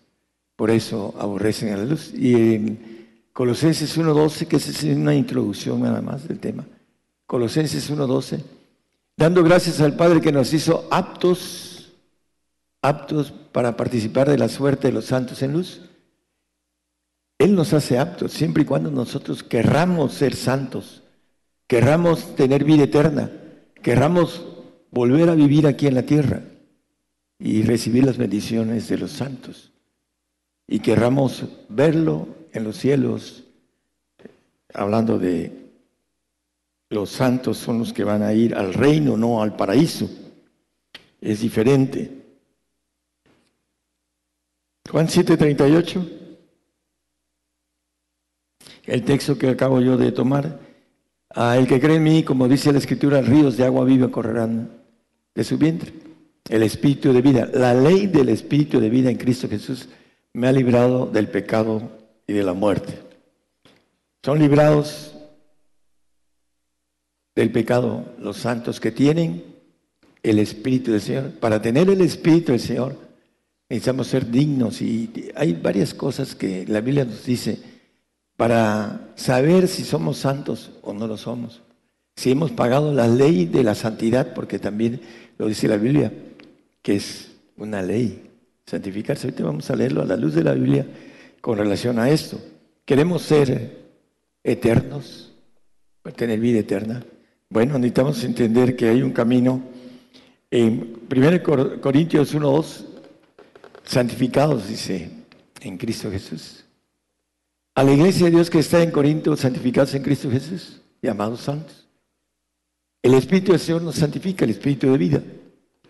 [0.56, 2.12] Por eso aborrecen a la luz.
[2.14, 2.96] Y en
[3.32, 6.64] Colosenses 1.12, que es una introducción nada más del tema.
[7.26, 8.40] Colosenses 1.12,
[9.16, 11.92] dando gracias al Padre que nos hizo aptos,
[12.80, 15.82] aptos para participar de la suerte de los santos en luz.
[17.38, 21.02] Él nos hace aptos siempre y cuando nosotros querramos ser santos,
[21.66, 23.30] querramos tener vida eterna,
[23.82, 24.44] querramos
[24.90, 26.42] volver a vivir aquí en la tierra
[27.38, 29.72] y recibir las bendiciones de los santos.
[30.66, 33.44] Y querramos verlo en los cielos,
[34.72, 35.66] hablando de
[36.88, 40.08] los santos son los que van a ir al reino, no al paraíso.
[41.20, 42.10] Es diferente.
[44.90, 46.25] Juan 7:38.
[48.86, 50.60] El texto que acabo yo de tomar.
[51.34, 54.70] A el que cree en mí, como dice la escritura, ríos de agua viva correrán
[55.34, 55.92] de su vientre.
[56.48, 59.88] El espíritu de vida, la ley del espíritu de vida en Cristo Jesús
[60.32, 61.82] me ha librado del pecado
[62.26, 62.98] y de la muerte.
[64.22, 65.14] Son librados
[67.34, 69.44] del pecado los santos que tienen
[70.22, 71.30] el Espíritu del Señor.
[71.38, 72.96] Para tener el Espíritu del Señor
[73.68, 77.75] necesitamos ser dignos y hay varias cosas que la Biblia nos dice
[78.36, 81.62] para saber si somos santos o no lo somos.
[82.16, 85.00] Si hemos pagado la ley de la santidad, porque también
[85.38, 86.12] lo dice la Biblia,
[86.82, 88.30] que es una ley,
[88.66, 89.26] santificarse.
[89.26, 90.86] Ahorita vamos a leerlo a la luz de la Biblia
[91.40, 92.38] con relación a esto.
[92.84, 93.86] Queremos ser
[94.44, 95.32] eternos,
[96.14, 97.04] tener vida eterna.
[97.48, 99.62] Bueno, necesitamos entender que hay un camino.
[100.50, 102.84] En 1 Corintios 1.2,
[103.84, 105.10] santificados, dice,
[105.60, 106.65] en Cristo Jesús.
[107.76, 111.86] A la iglesia de Dios que está en Corinto, santificados en Cristo Jesús, llamados santos.
[113.02, 115.22] El Espíritu del Señor nos santifica, el Espíritu de vida,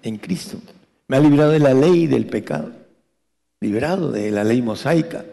[0.03, 0.59] en Cristo.
[1.07, 2.73] Me ha librado de la ley del pecado,
[3.61, 5.25] liberado de la ley mosaica,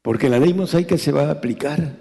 [0.00, 1.96] porque la ley mosaica se va a aplicar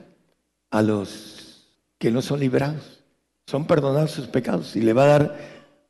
[0.69, 1.65] a los
[1.97, 3.03] que no son librados,
[3.47, 5.37] son perdonados sus pecados y le va a dar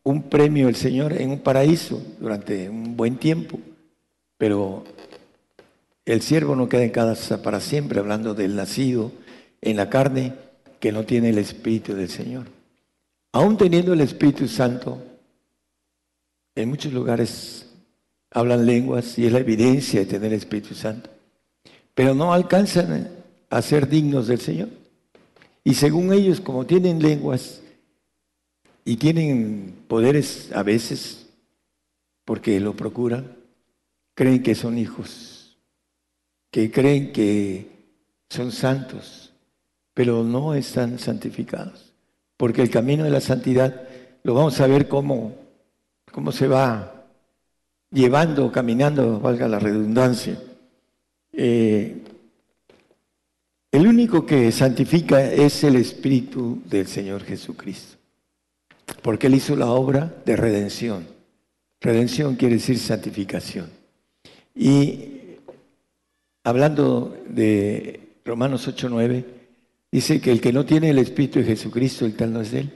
[0.04, 3.60] un premio el Señor en un paraíso durante un buen tiempo,
[4.38, 4.86] pero
[6.06, 9.12] el siervo no queda en casa para siempre, hablando del nacido
[9.62, 10.34] en la carne
[10.80, 12.46] que no tiene el Espíritu del Señor.
[13.32, 15.02] aún teniendo el Espíritu Santo,
[16.56, 17.68] en muchos lugares
[18.32, 21.10] hablan lenguas y es la evidencia de tener el Espíritu Santo,
[21.94, 23.10] pero no alcanzan
[23.50, 24.70] a ser dignos del Señor.
[25.64, 27.62] Y según ellos, como tienen lenguas
[28.86, 31.28] y tienen poderes a veces,
[32.24, 33.36] porque lo procuran,
[34.14, 35.35] creen que son hijos,
[36.56, 37.68] que creen que
[38.30, 39.34] son santos,
[39.94, 41.92] pero no están santificados.
[42.38, 43.82] Porque el camino de la santidad
[44.24, 45.36] lo vamos a ver cómo,
[46.10, 47.08] cómo se va
[47.92, 50.42] llevando, caminando, valga la redundancia.
[51.34, 52.02] Eh,
[53.70, 57.98] el único que santifica es el Espíritu del Señor Jesucristo,
[59.02, 61.06] porque Él hizo la obra de redención.
[61.82, 63.70] Redención quiere decir santificación.
[64.56, 65.15] Y
[66.46, 69.26] hablando de Romanos 8:9,
[69.92, 72.72] dice que el que no tiene el Espíritu de Jesucristo, el tal no es Él.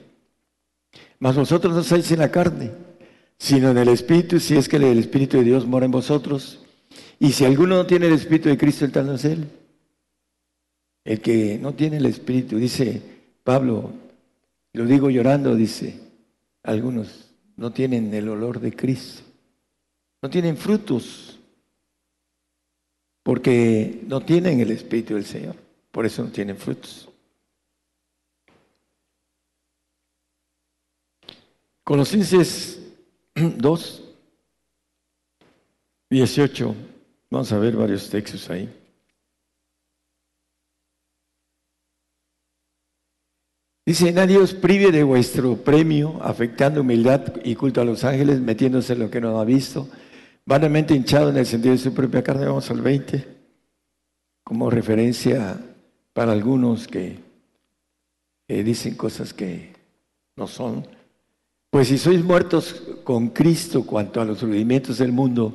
[1.19, 2.71] Mas vosotros no estáis en la carne,
[3.37, 6.59] sino en el Espíritu, si es que el Espíritu de Dios mora en vosotros.
[7.19, 9.47] Y si alguno no tiene el Espíritu de Cristo, el tal no es Él.
[11.05, 13.01] El que no tiene el Espíritu, dice
[13.43, 13.91] Pablo,
[14.73, 15.99] lo digo llorando, dice,
[16.63, 19.21] algunos no tienen el olor de Cristo,
[20.21, 21.38] no tienen frutos,
[23.29, 25.55] porque no tienen el Espíritu del Señor,
[25.91, 27.07] por eso no tienen frutos.
[31.83, 32.81] Colosenses
[33.35, 34.03] 2,
[36.09, 36.75] 18,
[37.29, 38.67] vamos a ver varios textos ahí.
[43.85, 48.93] Dice, nadie os prive de vuestro premio, afectando humildad y culto a los ángeles, metiéndose
[48.93, 49.87] en lo que no ha visto,
[50.49, 52.47] vanamente hinchado en el sentido de su propia carne.
[52.47, 53.23] Vamos al 20,
[54.43, 55.59] como referencia
[56.11, 57.19] para algunos que
[58.47, 59.73] dicen cosas que
[60.35, 60.87] no son.
[61.69, 65.53] Pues si sois muertos con Cristo cuanto a los rudimientos del mundo,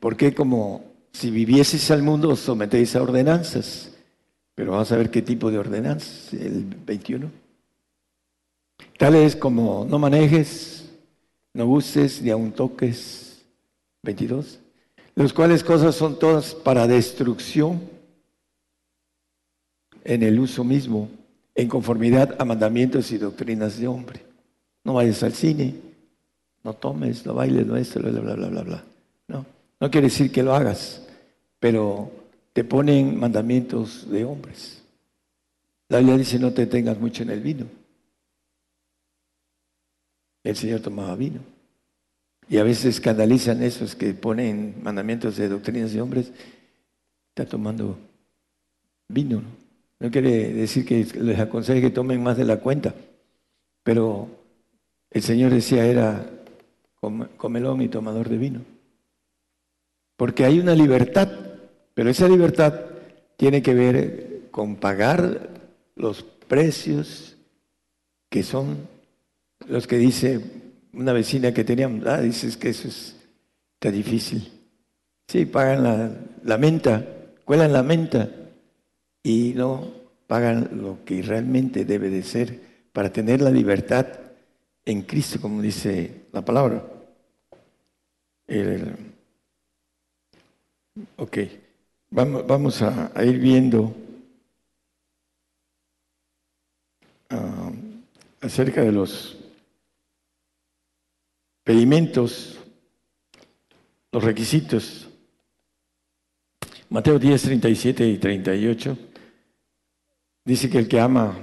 [0.00, 3.92] ¿por qué como si vivieseis al mundo os sometéis a ordenanzas?
[4.56, 7.30] Pero vamos a ver qué tipo de ordenanzas, el 21.
[8.98, 10.90] Tales como no manejes,
[11.52, 13.33] no uses ni aun toques.
[14.04, 14.60] 22.
[15.16, 17.80] Los cuales cosas son todas para destrucción
[20.04, 21.08] en el uso mismo,
[21.54, 24.20] en conformidad a mandamientos y doctrinas de hombre.
[24.84, 25.74] No vayas al cine,
[26.62, 28.84] no tomes, no bailes, no esto, bla, bla, bla, bla, bla.
[29.28, 29.46] No,
[29.80, 31.06] no quiere decir que lo hagas,
[31.58, 32.10] pero
[32.52, 34.82] te ponen mandamientos de hombres.
[35.88, 37.66] La Biblia dice no te tengas mucho en el vino
[40.44, 41.40] el Señor tomaba vino.
[42.48, 46.32] Y a veces escandalizan esos que ponen mandamientos de doctrinas de hombres,
[47.30, 47.98] está tomando
[49.08, 49.42] vino.
[49.98, 52.94] No, quiere decir que les aconseje que tomen más de la cuenta,
[53.82, 54.28] pero
[55.10, 56.28] el Señor decía era
[57.36, 58.60] comelón y tomador de vino.
[60.16, 61.28] Porque hay una libertad,
[61.94, 62.80] pero esa libertad
[63.36, 65.48] tiene que ver con pagar
[65.96, 67.36] los precios
[68.28, 68.88] que son
[69.66, 70.40] los que dice
[70.96, 73.16] una vecina que teníamos, ah, dices que eso es,
[73.74, 74.50] está difícil.
[75.28, 77.06] Sí, pagan la, menta,
[77.44, 78.30] cuelan la menta
[79.22, 79.90] y no
[80.26, 82.60] pagan lo que realmente debe de ser
[82.92, 84.06] para tener la libertad
[84.84, 86.84] en Cristo, como dice la palabra.
[91.16, 91.38] ok,
[92.10, 93.94] vamos, vamos a, ir viendo
[97.30, 97.70] ah,
[98.42, 99.43] acerca de los
[101.64, 102.58] pedimentos,
[104.12, 105.08] los requisitos.
[106.90, 108.96] Mateo 10, 37 y 38
[110.44, 111.36] dice que el que ama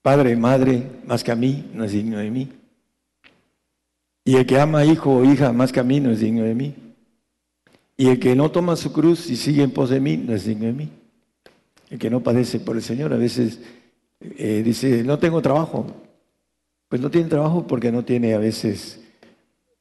[0.00, 2.48] padre, madre, más que a mí, no es digno de mí.
[4.24, 6.54] Y el que ama hijo o hija más que a mí, no es digno de
[6.54, 6.74] mí.
[7.96, 10.46] Y el que no toma su cruz y sigue en pos de mí, no es
[10.46, 10.88] digno de mí.
[11.90, 13.60] El que no padece por el Señor, a veces
[14.20, 15.86] eh, dice, no tengo trabajo,
[16.90, 19.00] pues no tiene trabajo porque no tiene a veces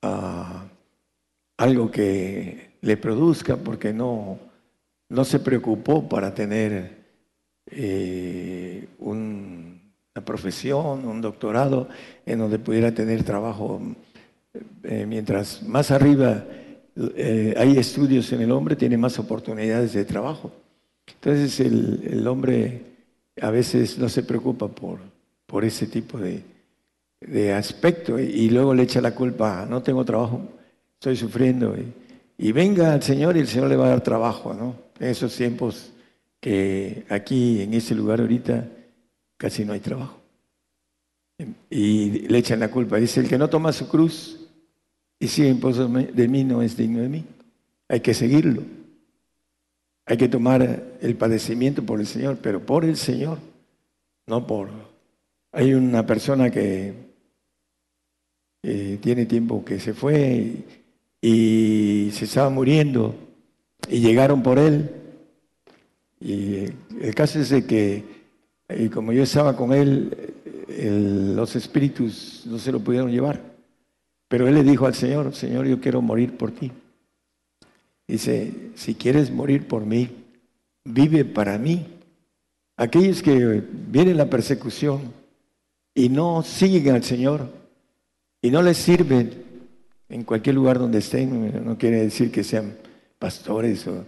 [0.04, 0.64] ah,
[1.58, 4.38] algo que le produzca, porque no,
[5.10, 7.00] no se preocupó para tener
[7.66, 11.90] eh, una profesión, un doctorado,
[12.28, 13.82] en donde pudiera tener trabajo.
[14.84, 16.46] Eh, mientras más arriba
[17.16, 20.52] eh, hay estudios en el hombre, tiene más oportunidades de trabajo.
[21.08, 22.84] Entonces el, el hombre
[23.42, 25.00] a veces no se preocupa por,
[25.48, 26.44] por ese tipo de,
[27.22, 30.42] de aspecto y luego le echa la culpa, no tengo trabajo,
[30.94, 31.76] estoy sufriendo.
[32.38, 34.76] Y, venga al Señor y el Señor le va a dar trabajo, ¿no?
[35.00, 35.92] En esos tiempos
[36.40, 38.68] que aquí, en ese lugar ahorita,
[39.38, 40.20] casi no hay trabajo.
[41.70, 42.98] y le echan la culpa.
[42.98, 44.40] Dice, el que no toma su cruz
[45.20, 47.26] y sigue en de mí no es digno de mí.
[47.88, 48.64] Hay que seguirlo.
[50.06, 53.40] Hay que tomar el padecimiento por el Señor, pero por el Señor,
[54.28, 54.70] no por...
[55.52, 57.09] Hay una persona que
[58.62, 60.66] tiene tiempo que se fue
[61.22, 63.16] y se estaba muriendo
[63.90, 64.90] y llegaron por él.
[66.20, 66.66] Y
[67.00, 68.04] el caso es de que,
[68.68, 70.34] eh, como yo estaba con él,
[71.36, 73.42] los espíritus no se lo pudieron llevar.
[74.28, 76.72] Pero él le dijo al Señor, Señor, yo quiero morir por ti.
[78.08, 80.10] Dice, si quieres morir por mí,
[80.86, 81.86] vive para mí.
[82.78, 85.14] Aquellos que vienen la persecución
[85.94, 87.59] y no siguen al Señor
[88.42, 89.44] y no les sirven
[90.08, 92.76] en cualquier lugar donde estén, no quiere decir que sean
[93.20, 94.06] pastores o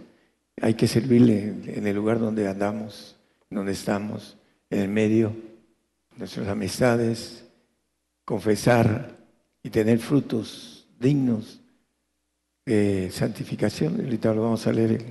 [0.60, 3.16] hay que servirle en el lugar donde andamos,
[3.50, 4.36] donde estamos,
[4.70, 5.34] en el medio
[6.16, 7.44] nuestras amistades,
[8.24, 9.16] confesar
[9.62, 11.60] y tener frutos dignos
[12.66, 14.00] de santificación.
[14.00, 15.04] Ahorita lo vamos a leer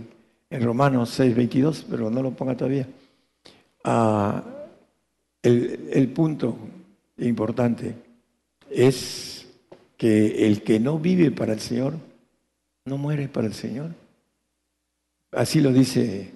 [0.49, 2.87] en, Romanos 6, 22, pero no lo ponga todavía.
[3.83, 4.43] Ah,
[5.41, 6.57] el, el punto
[7.17, 7.95] importante
[8.73, 9.45] es
[9.97, 11.93] que el que no vive para el Señor,
[12.85, 13.91] no muere para el Señor.
[15.31, 16.31] Así lo dice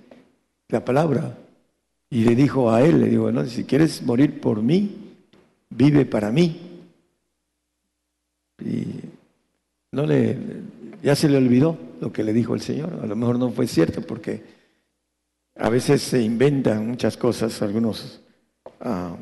[0.70, 1.38] la palabra.
[2.10, 5.16] Y le dijo a él, le digo, no, si quieres morir por mí,
[5.70, 6.62] vive para mí.
[8.64, 8.86] Y
[9.92, 10.38] no le,
[11.02, 13.00] ya se le olvidó lo que le dijo el Señor.
[13.02, 14.44] A lo mejor no fue cierto porque
[15.56, 18.22] a veces se inventan muchas cosas, algunos.
[18.80, 19.16] Ah,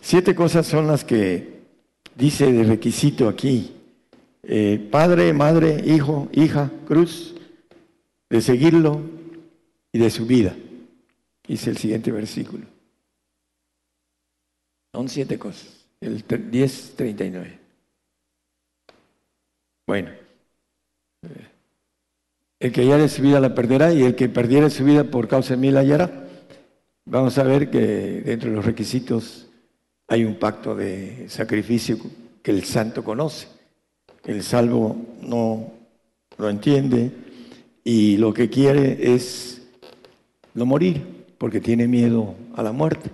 [0.00, 1.55] siete cosas son las que
[2.16, 3.72] dice de requisito aquí.
[4.42, 7.34] Eh, padre, madre, hijo, hija, cruz,
[8.30, 9.02] de seguirlo
[9.92, 10.56] y de su vida.
[11.46, 12.64] Dice el siguiente versículo.
[14.92, 15.86] Son siete cosas.
[16.00, 17.58] El 10.39.
[19.86, 20.10] Bueno.
[22.58, 25.54] El que haya su vida la perderá y el que perdiera su vida por causa
[25.54, 26.28] de mí la hallará.
[27.04, 27.78] Vamos a ver que
[28.24, 29.45] dentro de los requisitos
[30.08, 31.98] hay un pacto de sacrificio
[32.42, 33.48] que el santo conoce.
[34.24, 35.72] El salvo no
[36.38, 37.10] lo entiende
[37.84, 39.62] y lo que quiere es
[40.54, 41.02] no morir
[41.38, 43.10] porque tiene miedo a la muerte.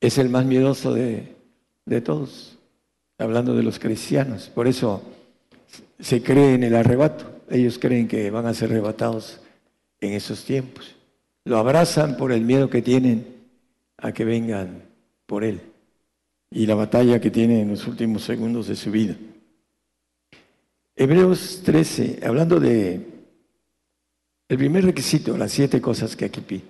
[0.00, 1.34] Es el más miedoso de,
[2.04, 2.58] todos,
[3.18, 4.50] hablando de los cristianos.
[4.54, 5.02] Por eso
[5.98, 7.24] se cree en el arrebato.
[7.50, 9.40] Ellos creen que van a ser arrebatados
[10.00, 10.94] en esos tiempos.
[11.44, 13.26] Lo abrazan por el miedo que tienen
[13.96, 14.82] a que vengan
[15.26, 15.60] por Él
[16.50, 19.16] y la batalla que tienen en los últimos segundos de su vida.
[20.96, 23.18] Hebreos 13, hablando de
[24.48, 26.62] el primer requisito, las siete cosas que aquí pide.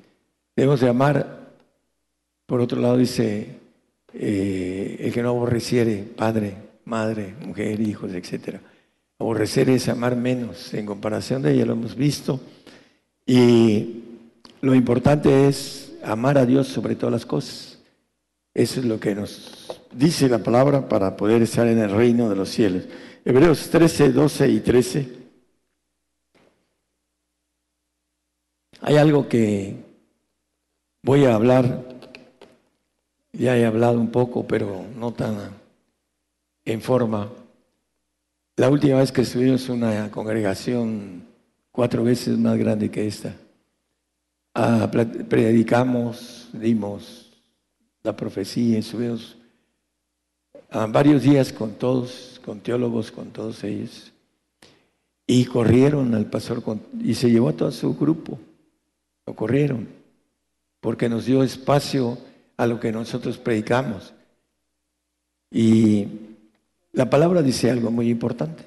[0.57, 1.53] Debemos de amar.
[2.45, 3.59] Por otro lado dice,
[4.13, 8.57] eh, el que no aborreciere, padre, madre, mujer, hijos, etc.
[9.21, 12.41] Aborrecer es amar menos en comparación de ella, lo hemos visto.
[13.25, 14.03] Y
[14.61, 17.68] lo importante es amar a Dios sobre todas las cosas.
[18.55, 22.37] Eso es lo que nos dice la palabra para poder estar en el reino de
[22.37, 22.85] los cielos.
[23.25, 25.19] Hebreos 13, 12 y 13.
[28.81, 29.89] Hay algo que
[31.09, 31.85] Voy a hablar,
[33.33, 35.39] ya he hablado un poco, pero no tan
[36.67, 37.31] en forma.
[38.57, 41.25] La última vez que estuvimos una congregación
[41.73, 43.33] cuatro veces más grande que esta,
[44.55, 47.18] ah, predicamos, dimos
[48.03, 49.37] la profecía, estuvimos
[50.71, 54.13] a varios días con todos, con teólogos, con todos ellos,
[55.27, 56.63] y corrieron al pastor
[57.03, 58.39] y se llevó a todo su grupo,
[59.27, 59.99] lo corrieron
[60.81, 62.19] porque nos dio espacio
[62.57, 64.15] a lo que nosotros predicamos.
[65.51, 66.07] Y
[66.93, 68.65] la palabra dice algo muy importante.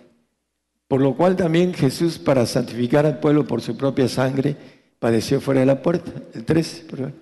[0.88, 4.58] Por lo cual también Jesús, para santificar al pueblo por su propia sangre,
[5.00, 6.12] padeció fuera de la puerta.
[6.34, 7.14] El 13, por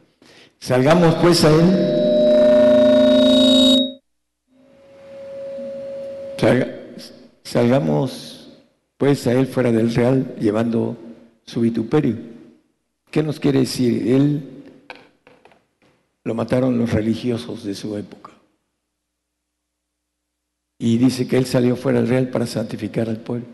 [0.60, 1.99] Salgamos pues a él.
[7.43, 8.49] salgamos
[8.97, 10.95] pues a él fuera del real, llevando
[11.45, 12.18] su vituperio.
[13.10, 14.07] ¿Qué nos quiere decir?
[14.07, 14.64] Él
[16.24, 18.31] lo mataron los religiosos de su época.
[20.77, 23.48] Y dice que él salió fuera del real para santificar al pueblo.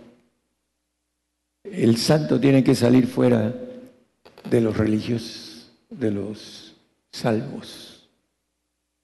[1.64, 3.54] El santo tiene que salir fuera
[4.50, 6.65] de los religiosos, de los
[7.16, 8.10] salvos,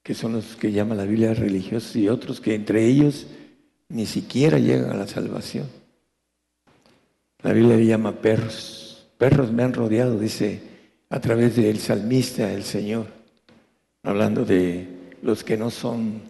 [0.03, 3.27] que son los que llama la Biblia religiosos y otros que entre ellos
[3.89, 5.67] ni siquiera llegan a la salvación.
[7.43, 9.07] La Biblia le llama perros.
[9.17, 10.61] Perros me han rodeado, dice
[11.09, 13.07] a través del salmista, el Señor
[14.03, 14.87] hablando de
[15.21, 16.21] los que no son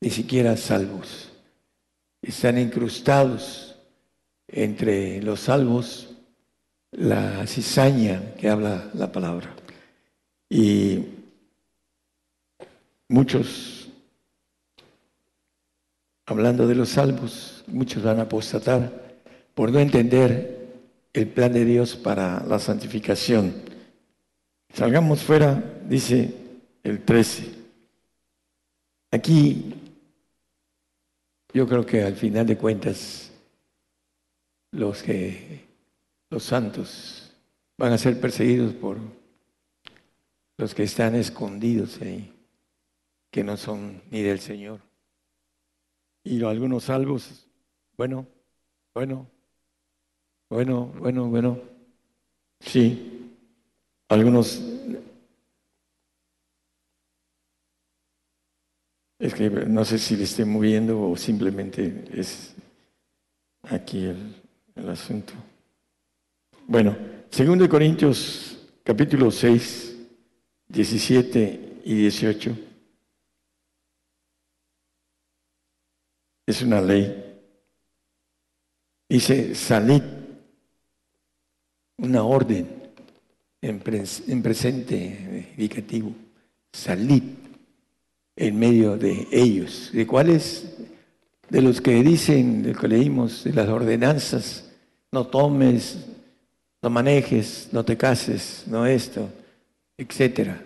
[0.00, 1.30] ni siquiera salvos.
[2.22, 3.76] Están incrustados
[4.48, 6.10] entre los salvos
[6.92, 9.54] la cizaña que habla la palabra.
[10.54, 11.04] Y
[13.08, 13.88] muchos,
[16.26, 19.18] hablando de los salvos, muchos van a apostatar
[19.52, 20.78] por no entender
[21.12, 23.52] el plan de Dios para la santificación.
[24.72, 26.32] Salgamos fuera, dice
[26.84, 27.52] el 13.
[29.10, 29.74] Aquí
[31.52, 33.32] yo creo que al final de cuentas
[34.70, 35.64] los que
[36.30, 37.32] los santos
[37.76, 39.23] van a ser perseguidos por
[40.56, 42.32] los que están escondidos ahí,
[43.30, 44.80] que no son ni del Señor.
[46.22, 47.46] Y algunos salvos,
[47.96, 48.26] bueno,
[48.94, 49.28] bueno,
[50.48, 51.60] bueno, bueno, bueno,
[52.60, 53.36] sí,
[54.08, 54.74] algunos
[59.24, 62.54] Es que no sé si le estoy moviendo o simplemente es
[63.62, 64.34] aquí el,
[64.74, 65.32] el asunto.
[66.66, 66.94] Bueno,
[67.30, 69.93] segundo de Corintios capítulo 6,
[70.68, 72.58] 17 y 18.
[76.46, 77.22] Es una ley.
[79.08, 80.02] Dice, salid,
[81.98, 82.68] una orden
[83.60, 83.82] en,
[84.26, 86.14] en presente indicativo,
[86.72, 87.22] salid
[88.36, 89.90] en medio de ellos.
[89.92, 90.76] ¿De cuáles?
[91.48, 94.70] De los que dicen, de que leímos, de las ordenanzas,
[95.12, 95.98] no tomes,
[96.82, 99.30] no manejes, no te cases, no esto,
[99.96, 100.62] etcétera.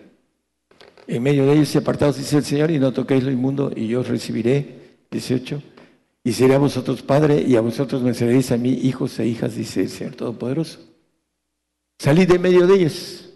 [1.06, 4.00] En medio de ellos, apartados, dice el Señor, y no toquéis lo inmundo, y yo
[4.00, 5.62] os recibiré, 18,
[6.24, 9.54] y seré a vosotros padre, y a vosotros me seréis a mí hijos e hijas,
[9.54, 10.80] dice el Señor Todopoderoso.
[11.98, 13.28] Salid de medio de ellos.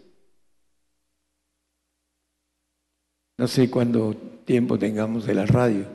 [3.39, 4.15] No sé cuánto
[4.45, 5.87] tiempo tengamos de la radio.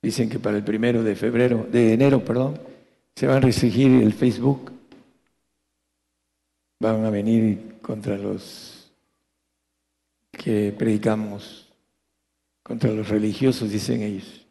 [0.00, 2.58] Dicen que para el primero de febrero, de enero, perdón,
[3.14, 4.72] se va a restringir el Facebook.
[6.80, 8.90] Van a venir contra los
[10.32, 11.68] que predicamos,
[12.64, 14.44] contra los religiosos, dicen ellos.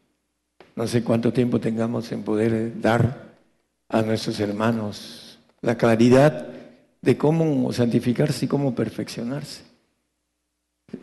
[0.74, 3.36] No sé cuánto tiempo tengamos en poder dar
[3.90, 6.48] a nuestros hermanos la claridad
[7.02, 9.64] de cómo santificarse y cómo perfeccionarse.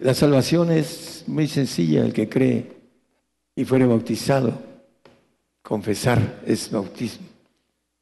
[0.02, 2.72] La salvación es muy sencilla, el que cree
[3.56, 4.60] y fuere bautizado,
[5.62, 7.28] confesar es bautismo.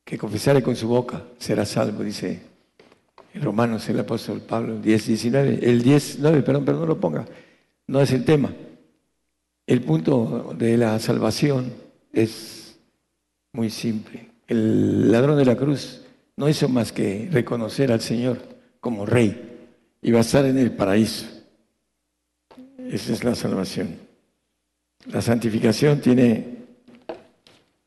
[0.05, 2.51] Que confesare con su boca será salvo, dice
[3.33, 5.59] en Romanos el apóstol Pablo, 10, 19.
[5.61, 7.25] El 10, 9, perdón, pero no lo ponga,
[7.88, 8.53] no es el tema.
[9.65, 11.71] El punto de la salvación
[12.11, 12.77] es
[13.53, 14.29] muy simple.
[14.47, 16.01] El ladrón de la cruz
[16.35, 18.38] no hizo más que reconocer al Señor
[18.79, 19.49] como rey
[20.01, 21.25] y va a estar en el paraíso.
[22.89, 23.95] Esa es la salvación.
[25.11, 26.57] La santificación tiene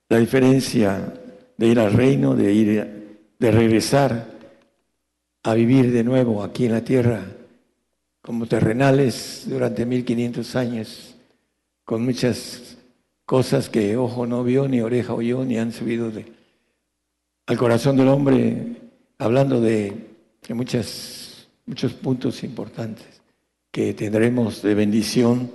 [0.08, 1.12] la diferencia
[1.56, 4.33] de ir al reino, de ir, de regresar
[5.44, 7.22] a vivir de nuevo aquí en la tierra
[8.22, 11.14] como terrenales durante 1500 años,
[11.84, 12.78] con muchas
[13.26, 16.10] cosas que ojo no vio, ni oreja oyó, ni han subido
[17.46, 18.76] al corazón del hombre,
[19.18, 19.92] hablando de,
[20.48, 23.20] de muchas, muchos puntos importantes
[23.70, 25.50] que tendremos de bendición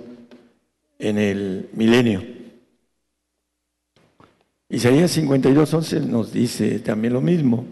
[1.00, 2.22] en el milenio.
[4.68, 7.66] Isaías 52, 11 nos dice también lo mismo,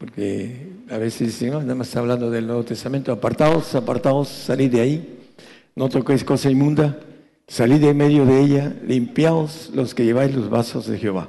[0.00, 5.20] porque a veces dicen, nada más hablando del Nuevo Testamento, apartados, apartados, salid de ahí,
[5.76, 6.98] no toquéis cosa inmunda,
[7.46, 11.28] salid de medio de ella, limpiaos los que lleváis los vasos de Jehová,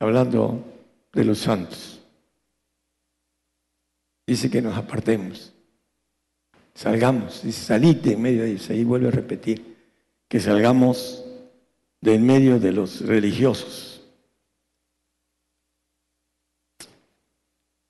[0.00, 0.64] hablando
[1.12, 2.00] de los santos.
[4.26, 5.52] Dice que nos apartemos.
[6.74, 8.70] Salgamos, dice, salid de medio de ellos.
[8.70, 9.76] Ahí vuelve a repetir,
[10.28, 11.26] que salgamos
[12.00, 13.91] de en medio de los religiosos.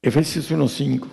[0.02, 1.06] Efesios 1.5.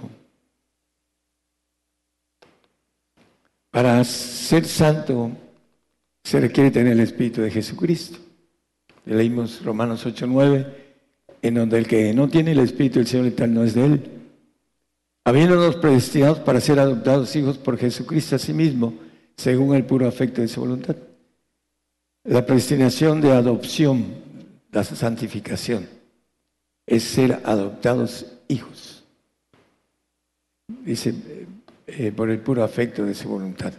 [3.69, 5.31] Para ser santo
[6.23, 8.17] se requiere tener el Espíritu de Jesucristo.
[9.05, 10.73] Leímos Romanos 8.9,
[11.43, 13.85] en donde el que no tiene el Espíritu del Señor y tal no es de
[13.85, 14.19] él
[15.29, 18.95] habiéndonos predestinados para ser adoptados hijos por Jesucristo a sí mismo,
[19.37, 20.95] según el puro afecto de su voluntad.
[22.23, 24.07] La predestinación de adopción,
[24.71, 25.87] la santificación,
[26.87, 29.05] es ser adoptados hijos.
[30.67, 31.15] Dice,
[31.87, 33.73] eh, por el puro afecto de su voluntad.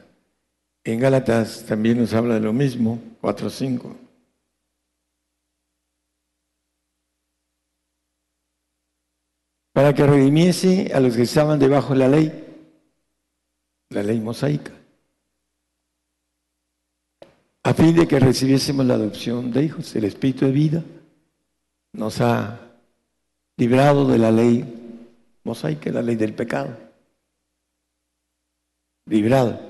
[0.82, 4.10] En Gálatas también nos habla de lo mismo, 4.5.
[9.72, 12.44] para que redimiese a los que estaban debajo de la ley,
[13.88, 14.72] la ley mosaica,
[17.62, 19.96] a fin de que recibiésemos la adopción de hijos.
[19.96, 20.84] El Espíritu de vida
[21.94, 22.69] nos ha
[23.60, 24.64] librado de la ley
[25.44, 26.78] mosaica, la ley del pecado.
[29.04, 29.60] Librado.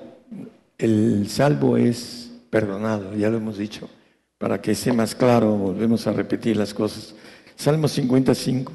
[0.78, 3.90] El salvo es perdonado, ya lo hemos dicho.
[4.38, 7.16] Para que sea más claro, volvemos a repetir las cosas.
[7.56, 8.72] Salmo 55.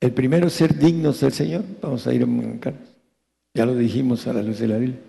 [0.00, 1.64] El primero, ser dignos del Señor.
[1.82, 2.72] Vamos a ir a
[3.52, 5.00] Ya lo dijimos a la luz de la Biblia.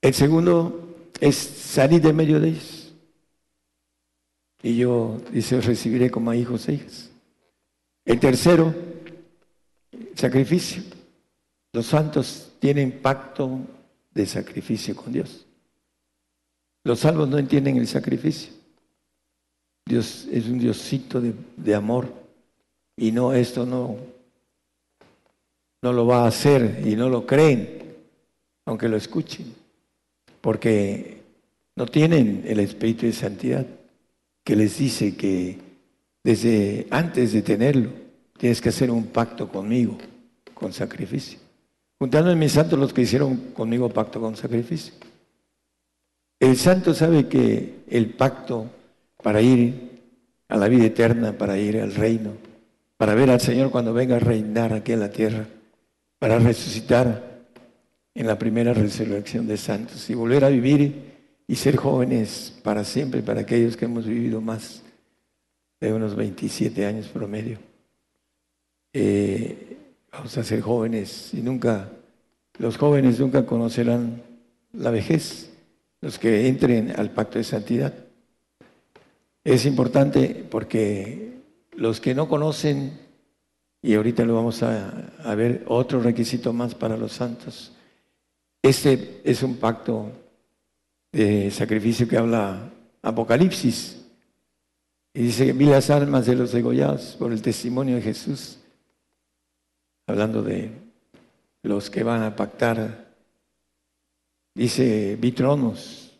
[0.00, 2.77] El segundo es salir de medio de ellos.
[4.62, 7.10] Y yo, dice, recibiré como a hijos e hijas.
[8.04, 8.74] El tercero,
[10.14, 10.82] sacrificio.
[11.72, 13.60] Los santos tienen pacto
[14.10, 15.46] de sacrificio con Dios.
[16.84, 18.52] Los salvos no entienden el sacrificio.
[19.86, 22.12] Dios es un Diosito de, de amor
[22.96, 23.96] y no, esto no,
[25.82, 27.96] no lo va a hacer y no lo creen,
[28.66, 29.54] aunque lo escuchen,
[30.40, 31.22] porque
[31.76, 33.66] no tienen el Espíritu de Santidad
[34.48, 35.58] que les dice que
[36.24, 37.90] desde antes de tenerlo
[38.38, 39.98] tienes que hacer un pacto conmigo,
[40.54, 41.38] con sacrificio.
[41.98, 44.94] Juntando en mis santos los que hicieron conmigo pacto con sacrificio.
[46.40, 48.70] El santo sabe que el pacto
[49.22, 50.00] para ir
[50.48, 52.32] a la vida eterna, para ir al reino,
[52.96, 55.46] para ver al Señor cuando venga a reinar aquí en la tierra,
[56.18, 57.42] para resucitar
[58.14, 61.07] en la primera resurrección de santos y volver a vivir
[61.48, 64.82] y ser jóvenes para siempre, para aquellos que hemos vivido más
[65.80, 67.58] de unos 27 años promedio.
[68.92, 69.78] Eh,
[70.12, 71.88] vamos a ser jóvenes y nunca,
[72.58, 74.22] los jóvenes nunca conocerán
[74.74, 75.50] la vejez,
[76.02, 77.94] los que entren al pacto de santidad.
[79.42, 81.32] Es importante porque
[81.72, 82.98] los que no conocen,
[83.80, 87.72] y ahorita lo vamos a, ver, otro requisito más para los santos,
[88.62, 90.12] este es un pacto
[91.12, 92.70] de sacrificio que habla
[93.02, 94.04] Apocalipsis.
[95.14, 98.58] Y dice que vi las almas de los degollados por el testimonio de Jesús,
[100.06, 100.70] hablando de
[101.62, 103.08] los que van a pactar.
[104.54, 106.12] Dice, vi tronos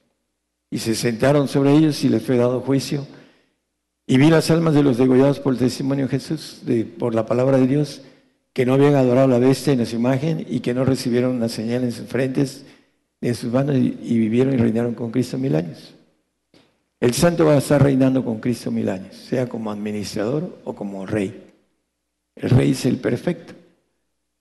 [0.71, 3.07] y se sentaron sobre ellos y les fue dado juicio
[4.11, 7.27] y vi las almas de los degollados por el testimonio de Jesús, de, por la
[7.27, 8.01] palabra de Dios,
[8.55, 11.85] que no habían adorado la bestia en su imagen y que no recibieron una señal
[11.85, 12.65] en sus frentes
[13.21, 15.95] en sus manos y, vivieron y reinaron con Cristo mil años.
[17.01, 21.07] El santo va a estar reinando con Cristo mil años, sea como administrador o como
[21.07, 21.45] rey.
[22.35, 23.55] El rey es el perfecto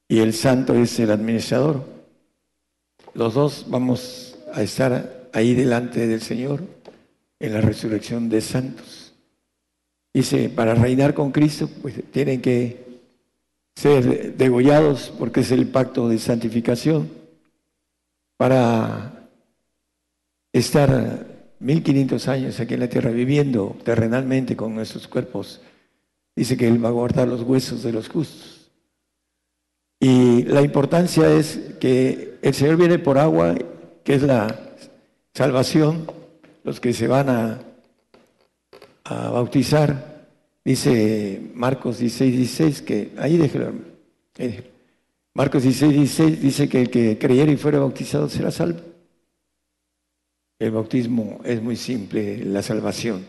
[0.07, 1.83] y el santo es el administrador.
[3.13, 6.61] Los dos vamos a estar ahí delante del Señor
[7.39, 9.13] en la resurrección de santos.
[10.13, 12.87] Dice, para reinar con Cristo, pues tienen que
[13.75, 17.16] ser degollados porque es el pacto de santificación.
[18.37, 19.29] Para
[20.53, 21.25] estar
[21.59, 25.61] 1500 años aquí en la tierra viviendo terrenalmente con nuestros cuerpos,
[26.35, 28.69] dice que Él va a guardar los huesos de los justos.
[29.99, 33.55] Y la importancia es que el Señor viene por agua,
[34.03, 34.75] que es la
[35.33, 36.05] salvación,
[36.63, 37.59] los que se van a
[39.31, 40.27] bautizar,
[40.63, 43.71] dice Marcos 16, 16, que ahí déjelo,
[45.37, 48.79] Marcos 16, 16 dice que el que creyera y fuera bautizado será salvo.
[50.57, 53.23] El bautismo es muy simple, la salvación.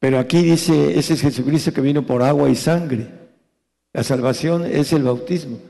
[0.00, 3.06] Pero aquí dice, ese es Jesucristo que vino por agua y sangre.
[3.92, 5.60] La salvación es el bautismo.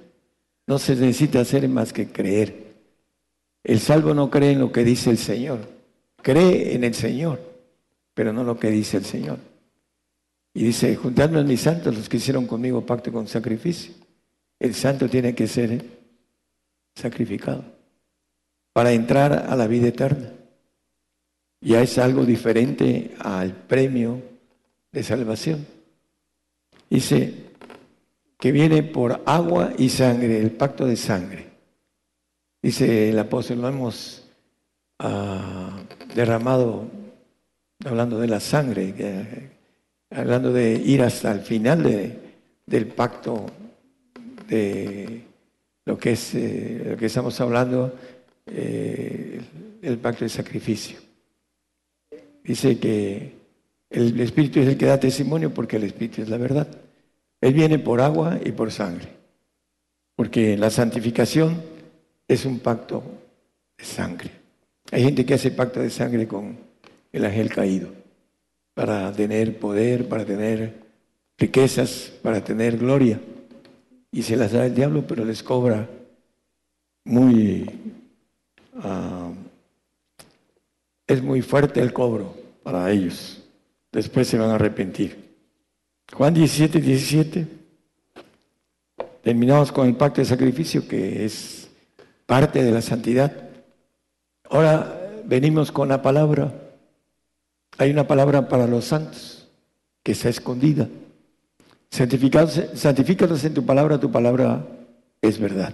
[0.66, 2.76] No se necesita hacer más que creer.
[3.62, 5.60] El salvo no cree en lo que dice el Señor,
[6.22, 7.54] cree en el Señor
[8.14, 9.38] pero no lo que dice el Señor.
[10.54, 14.03] Y dice, juntadme a mis santos, los que hicieron conmigo pacto con sacrificio.
[14.64, 15.84] El santo tiene que ser
[16.94, 17.62] sacrificado
[18.72, 20.32] para entrar a la vida eterna.
[21.60, 24.22] Ya es algo diferente al premio
[24.90, 25.66] de salvación.
[26.88, 27.34] Dice
[28.38, 31.46] que viene por agua y sangre, el pacto de sangre.
[32.62, 34.30] Dice el apóstol, lo hemos
[34.98, 35.76] ah,
[36.14, 36.88] derramado
[37.84, 39.50] hablando de la sangre,
[40.08, 41.82] hablando de ir hasta el final
[42.64, 43.44] del pacto
[45.84, 47.94] lo que es eh, lo que estamos hablando,
[48.46, 49.40] eh,
[49.82, 50.98] el pacto de sacrificio.
[52.42, 53.32] Dice que
[53.90, 56.68] el Espíritu es el que da testimonio porque el Espíritu es la verdad.
[57.40, 59.08] Él viene por agua y por sangre,
[60.16, 61.60] porque la santificación
[62.26, 63.02] es un pacto
[63.76, 64.30] de sangre.
[64.90, 66.56] Hay gente que hace pacto de sangre con
[67.12, 67.88] el ángel caído,
[68.74, 70.74] para tener poder, para tener
[71.38, 73.20] riquezas, para tener gloria.
[74.14, 75.88] Y se las da el diablo, pero les cobra
[77.04, 77.68] muy,
[78.76, 79.32] ah,
[81.04, 82.32] es muy fuerte el cobro
[82.62, 83.42] para ellos.
[83.90, 85.34] Después se van a arrepentir.
[86.12, 87.48] Juan 17, 17.
[89.20, 91.68] Terminamos con el pacto de sacrificio que es
[92.24, 93.32] parte de la santidad.
[94.48, 96.54] Ahora venimos con la palabra.
[97.78, 99.48] Hay una palabra para los santos
[100.04, 100.88] que está escondida.
[101.94, 104.66] Santifícalos en tu palabra, tu palabra
[105.22, 105.72] es verdad.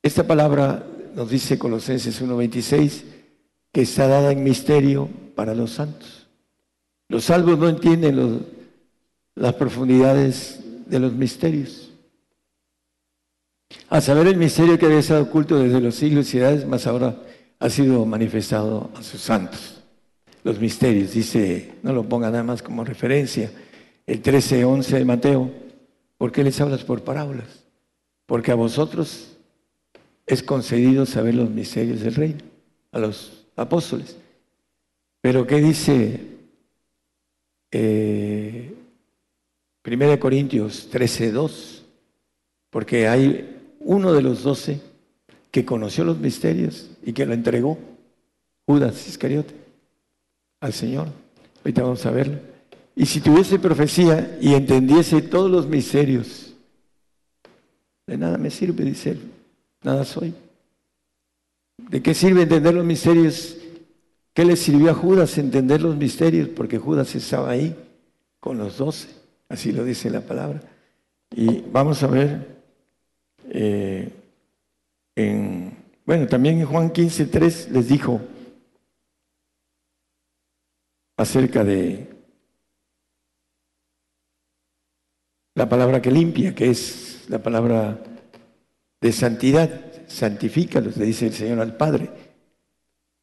[0.00, 0.86] Esta palabra
[1.16, 3.02] nos dice Colosenses 1.26
[3.72, 6.28] que está dada en misterio para los santos.
[7.08, 8.46] Los salvos no entienden
[9.34, 11.90] las profundidades de los misterios.
[13.88, 17.16] A saber el misterio que había estado oculto desde los siglos y edades, más ahora
[17.58, 19.82] ha sido manifestado a sus santos.
[20.44, 23.50] Los misterios, dice, no lo ponga nada más como referencia,
[24.08, 25.50] el 13.11 de Mateo,
[26.16, 27.66] ¿por qué les hablas por parábolas?
[28.24, 29.36] Porque a vosotros
[30.26, 32.40] es concedido saber los misterios del reino,
[32.90, 34.16] a los apóstoles.
[35.20, 36.20] Pero ¿qué dice
[37.70, 38.74] eh,
[39.84, 41.82] 1 Corintios 13.2?
[42.70, 44.80] Porque hay uno de los doce
[45.50, 47.78] que conoció los misterios y que lo entregó,
[48.66, 49.54] Judas Iscariote,
[50.60, 51.08] al Señor.
[51.62, 52.57] Ahorita vamos a verlo.
[52.98, 56.52] Y si tuviese profecía y entendiese todos los misterios,
[58.08, 59.20] de nada me sirve, dice él,
[59.84, 60.34] nada soy.
[61.76, 63.56] ¿De qué sirve entender los misterios?
[64.34, 66.48] ¿Qué le sirvió a Judas entender los misterios?
[66.48, 67.76] Porque Judas estaba ahí
[68.40, 69.06] con los doce,
[69.48, 70.60] así lo dice la palabra.
[71.30, 72.48] Y vamos a ver
[73.48, 74.12] eh,
[75.14, 75.72] en,
[76.04, 78.20] bueno, también en Juan 15, 3 les dijo
[81.16, 82.17] acerca de
[85.58, 87.98] la palabra que limpia, que es la palabra
[89.00, 89.68] de santidad,
[90.06, 92.10] santifícalos, le dice el Señor al Padre.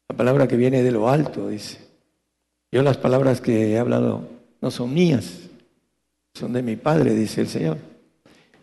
[0.06, 1.78] La palabra que viene de lo alto, dice.
[2.70, 4.28] Yo las palabras que he hablado
[4.60, 5.32] no son mías,
[6.34, 7.78] son de mi Padre, dice el Señor.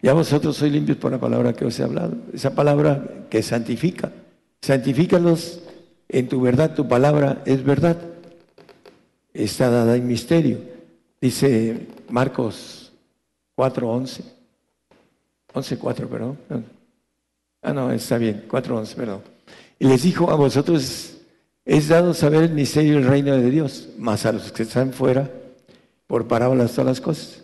[0.04, 2.16] Ya vosotros sois limpios por la palabra que os he hablado.
[2.32, 4.12] Esa palabra que santifica.
[4.62, 5.62] Santifícalos
[6.10, 7.98] en tu verdad, tu palabra es verdad.
[9.34, 10.60] Está dada en misterio.
[11.20, 12.83] Dice Marcos
[13.64, 14.22] 4.11.
[15.54, 16.38] 11.4, perdón.
[17.62, 19.22] Ah, no, está bien, 4.11, perdón.
[19.80, 21.18] Y les dijo, a vosotros
[21.64, 25.32] es dado saber el misterio del reino de Dios, más a los que están fuera,
[26.08, 27.44] por parábolas todas las cosas.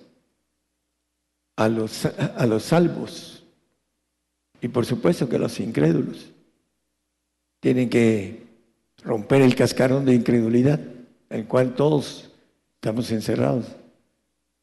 [1.55, 3.43] A los, a los salvos.
[4.61, 6.31] Y por supuesto que los incrédulos
[7.61, 8.45] tienen que
[9.03, 10.79] romper el cascarón de incredulidad,
[11.29, 12.29] en el cual todos
[12.75, 13.65] estamos encerrados.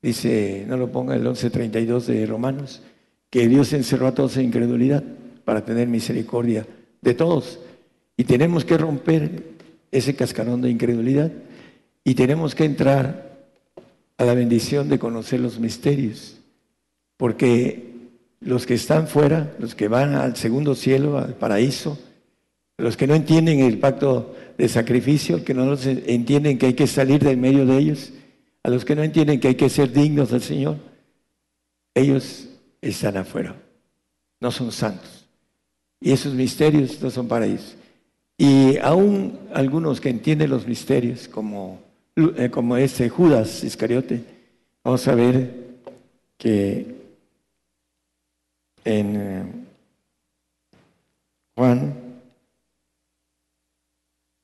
[0.06, 2.80] Dice, no lo ponga el 11.32 de Romanos,
[3.28, 5.02] que Dios encerró a todos en incredulidad
[5.44, 6.64] para tener misericordia
[7.02, 7.58] de todos.
[8.16, 9.42] Y tenemos que romper
[9.90, 11.32] ese cascarón de incredulidad
[12.04, 13.48] y tenemos que entrar
[14.16, 16.38] a la bendición de conocer los misterios,
[17.16, 17.90] porque
[18.38, 21.98] los que están fuera, los que van al segundo cielo, al paraíso,
[22.78, 27.24] los que no entienden el pacto de sacrificio, que no entienden que hay que salir
[27.24, 28.12] del medio de ellos,
[28.66, 30.76] a los que no entienden que hay que ser dignos del Señor,
[31.94, 32.48] ellos
[32.80, 33.54] están afuera,
[34.40, 35.24] no son santos.
[36.00, 37.76] Y esos misterios no son para ellos.
[38.36, 41.78] Y aún algunos que entienden los misterios, como,
[42.16, 44.24] eh, como este Judas Iscariote,
[44.82, 45.54] vamos a ver
[46.36, 46.92] que
[48.84, 49.44] en eh,
[51.54, 51.94] Juan,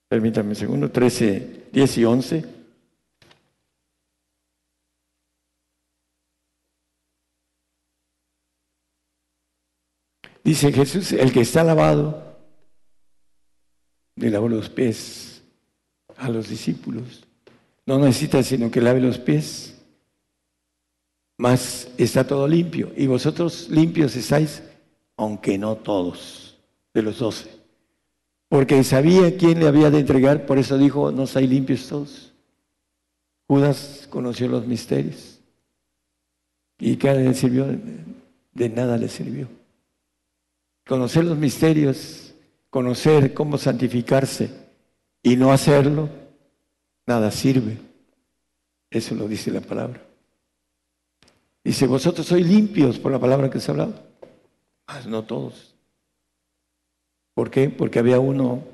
[0.07, 2.62] permítame un segundo, 13, 10 y 11.
[10.45, 12.37] Dice Jesús, el que está lavado,
[14.17, 15.43] le lavó los pies
[16.17, 17.25] a los discípulos.
[17.87, 19.81] No necesita sino que lave los pies,
[21.39, 22.93] mas está todo limpio.
[22.97, 24.63] Y vosotros limpios estáis,
[25.17, 26.59] aunque no todos,
[26.93, 27.49] de los doce.
[28.49, 32.33] Porque sabía quién le había de entregar, por eso dijo, no estáis limpios todos.
[33.47, 35.39] Judas conoció los misterios.
[36.79, 37.67] ¿Y qué le sirvió?
[38.53, 39.49] De nada le sirvió
[40.87, 42.35] conocer los misterios,
[42.71, 44.51] conocer cómo santificarse
[45.23, 46.09] y no hacerlo,
[47.07, 47.79] nada sirve.
[48.91, 50.03] Eso lo dice la palabra.
[51.65, 53.95] Dice, vosotros sois limpios por la palabra que se ha hablado.
[54.87, 55.75] Ah, no todos.
[57.35, 57.71] ¿Por qué?
[57.71, 58.65] Porque había uno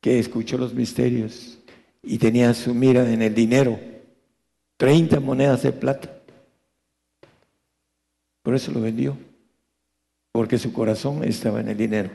[0.00, 1.58] que escuchó los misterios
[2.02, 3.78] y tenía su mira en el dinero,
[4.78, 6.10] 30 monedas de plata.
[8.42, 9.16] Por eso lo vendió
[10.32, 12.10] porque su corazón estaba en el dinero.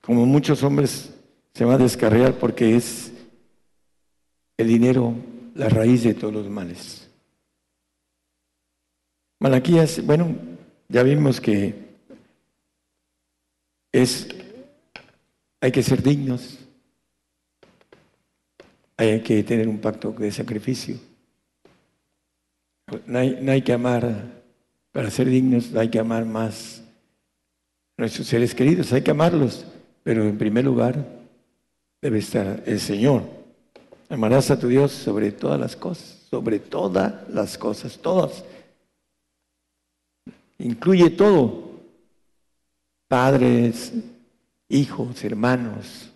[0.00, 1.12] Como muchos hombres
[1.54, 3.12] se van a descarriar porque es
[4.56, 5.14] el dinero
[5.54, 7.08] la raíz de todos los males.
[9.40, 10.34] Malaquías, bueno,
[10.88, 11.74] ya vimos que
[13.92, 14.28] es
[15.60, 16.58] hay que ser dignos,
[18.98, 20.98] hay que tener un pacto de sacrificio.
[23.06, 24.42] No hay, que amar,
[24.92, 26.83] para ser dignos hay que amar más
[27.96, 29.64] nuestros seres queridos, hay que amarlos,
[30.02, 31.04] pero en primer lugar
[32.00, 33.22] debe estar el Señor.
[34.08, 38.44] Amarás a tu Dios sobre todas las cosas, sobre todas las cosas, todas.
[40.58, 41.64] Incluye todo.
[43.08, 43.92] Padres,
[44.68, 46.10] hijos, hermanos,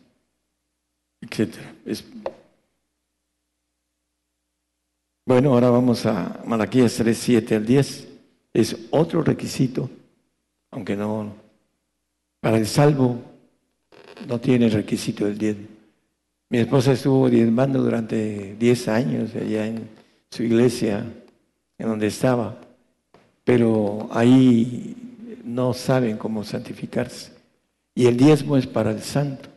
[1.21, 1.55] etc.
[5.25, 8.09] Bueno, ahora vamos a Malaquías 3, 7 al 10.
[8.55, 9.91] Es otro requisito,
[10.71, 11.35] aunque no,
[12.41, 13.21] para el salvo
[14.27, 15.67] no tiene requisito del diezmo.
[16.51, 19.89] Mi esposa estuvo diezmando durante 10 años allá en
[20.31, 21.05] su iglesia,
[21.79, 22.59] en donde estaba,
[23.45, 24.97] pero ahí
[25.45, 27.33] no saben cómo santificarse.
[27.95, 29.49] Y el diezmo es para el santo.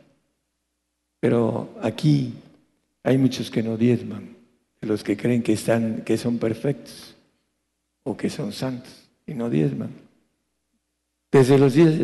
[1.20, 2.34] Pero aquí
[3.04, 4.36] hay muchos que no diezman,
[4.80, 7.14] los que creen que, están, que son perfectos
[8.02, 9.90] o que son santos y no diezman.
[11.30, 11.94] Desde los días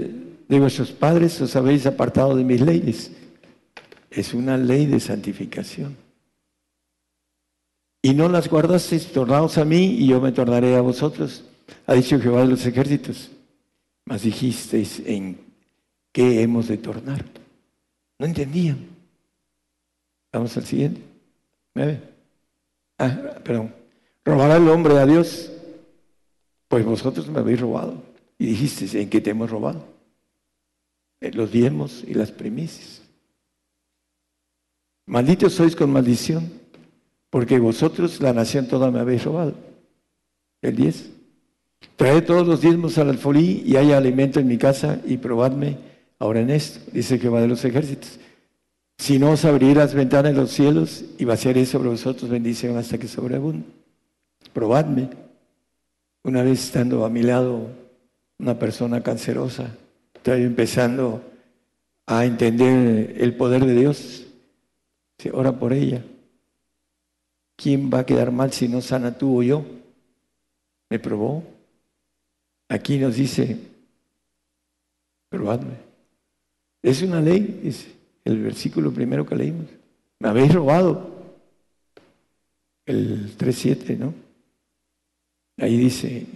[0.49, 3.13] de vuestros padres os habéis apartado de mis leyes.
[4.11, 5.97] Es una ley de santificación.
[8.01, 11.45] Y no las guardasteis, tornaos a mí y yo me tornaré a vosotros,
[11.87, 13.31] ha dicho Jehová de los ejércitos.
[14.07, 15.39] Mas dijisteis, ¿en
[16.13, 17.25] qué hemos de tornar?
[18.19, 18.87] No entendían.
[20.33, 21.03] Vamos al siguiente.
[22.99, 23.75] Ah, perdón.
[24.25, 25.53] ¿Robará el hombre a Dios?
[26.69, 28.03] Pues vosotros me habéis robado.
[28.39, 29.98] Y dijisteis, ¿en qué te hemos robado?
[31.21, 33.03] En los diezmos y las primicias.
[35.07, 36.51] Malditos sois con maldición,
[37.31, 39.55] porque vosotros, la nación toda, me habéis robado.
[40.61, 41.11] El 10.
[41.97, 45.79] Traed todos los diezmos al alfolí y haya alimento en mi casa y probadme
[46.19, 48.19] ahora en esto, dice Jehová de los ejércitos.
[48.99, 52.99] Si no os abriré las ventanas de los cielos y vaciaré sobre vosotros bendición hasta
[52.99, 53.65] que sobreabunde.
[54.53, 55.09] Probadme.
[56.25, 57.69] Una vez estando a mi lado
[58.39, 59.71] una persona cancerosa,
[60.29, 61.23] estoy empezando
[62.07, 64.27] a entender el poder de Dios.
[65.17, 66.05] Se ora por ella.
[67.57, 69.65] ¿Quién va a quedar mal si no sana tú o yo?
[70.91, 71.43] Me probó.
[72.69, 73.57] Aquí nos dice,
[75.31, 75.75] probadme.
[76.83, 77.89] Es una ley, es
[78.25, 79.67] el versículo primero que leímos.
[80.19, 81.17] Me habéis robado.
[82.85, 84.15] El 3.7, ¿no?
[85.57, 86.27] Ahí dice,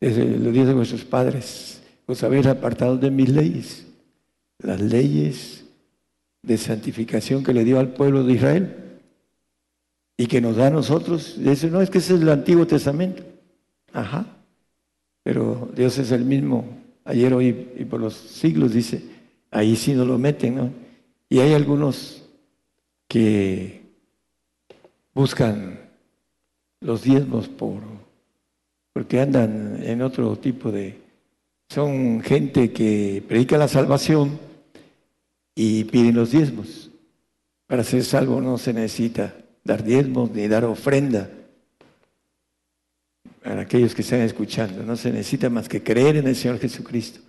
[0.00, 1.77] desde los días de vuestros padres,
[2.08, 3.86] os habéis apartado de mis leyes,
[4.58, 5.64] las leyes
[6.42, 8.76] de santificación que le dio al pueblo de Israel
[10.16, 11.36] y que nos da a nosotros.
[11.38, 13.22] Eso no es que ese es el Antiguo Testamento.
[13.92, 14.26] Ajá.
[15.22, 16.64] Pero Dios es el mismo
[17.04, 19.02] ayer, hoy y por los siglos, dice,
[19.50, 20.70] ahí sí no lo meten, ¿no?
[21.28, 22.24] Y hay algunos
[23.06, 23.82] que
[25.12, 25.78] buscan
[26.80, 27.82] los diezmos por,
[28.94, 31.07] porque andan en otro tipo de...
[31.68, 34.38] Son gente que predica la salvación
[35.54, 36.90] y piden los diezmos.
[37.66, 39.34] Para ser salvo no se necesita
[39.64, 41.30] dar diezmos ni dar ofrenda.
[43.42, 47.20] Para aquellos que están escuchando, no se necesita más que creer en el Señor Jesucristo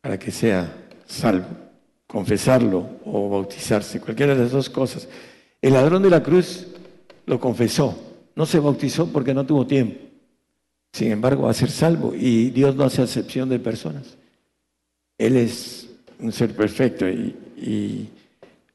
[0.00, 0.72] para que sea
[1.06, 1.48] salvo,
[2.06, 5.08] confesarlo o bautizarse, cualquiera de las dos cosas.
[5.60, 6.68] El ladrón de la cruz
[7.26, 7.98] lo confesó,
[8.36, 10.07] no se bautizó porque no tuvo tiempo.
[10.92, 14.16] Sin embargo, va a ser salvo y Dios no hace excepción de personas.
[15.18, 15.88] Él es
[16.18, 18.08] un ser perfecto y, y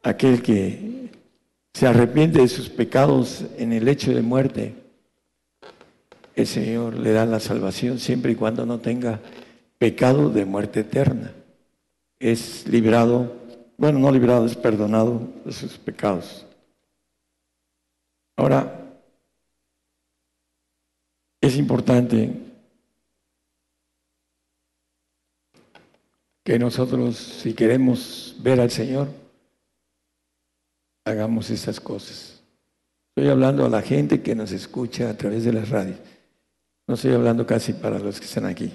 [0.03, 1.09] aquel que
[1.73, 4.75] se arrepiente de sus pecados en el hecho de muerte,
[6.35, 9.19] el Señor le da la salvación siempre y cuando no tenga
[9.77, 11.31] pecado de muerte eterna
[12.23, 13.35] es librado,
[13.77, 16.45] bueno, no librado, es perdonado de sus pecados.
[18.37, 18.72] Ahora,
[21.43, 22.31] es importante
[26.41, 29.09] que nosotros, si queremos ver al Señor,
[31.03, 32.41] hagamos esas cosas.
[33.09, 35.99] Estoy hablando a la gente que nos escucha a través de las radios.
[36.87, 38.71] No estoy hablando casi para los que están aquí.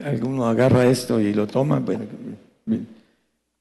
[0.00, 2.04] Alguno agarra esto y lo toma, bueno,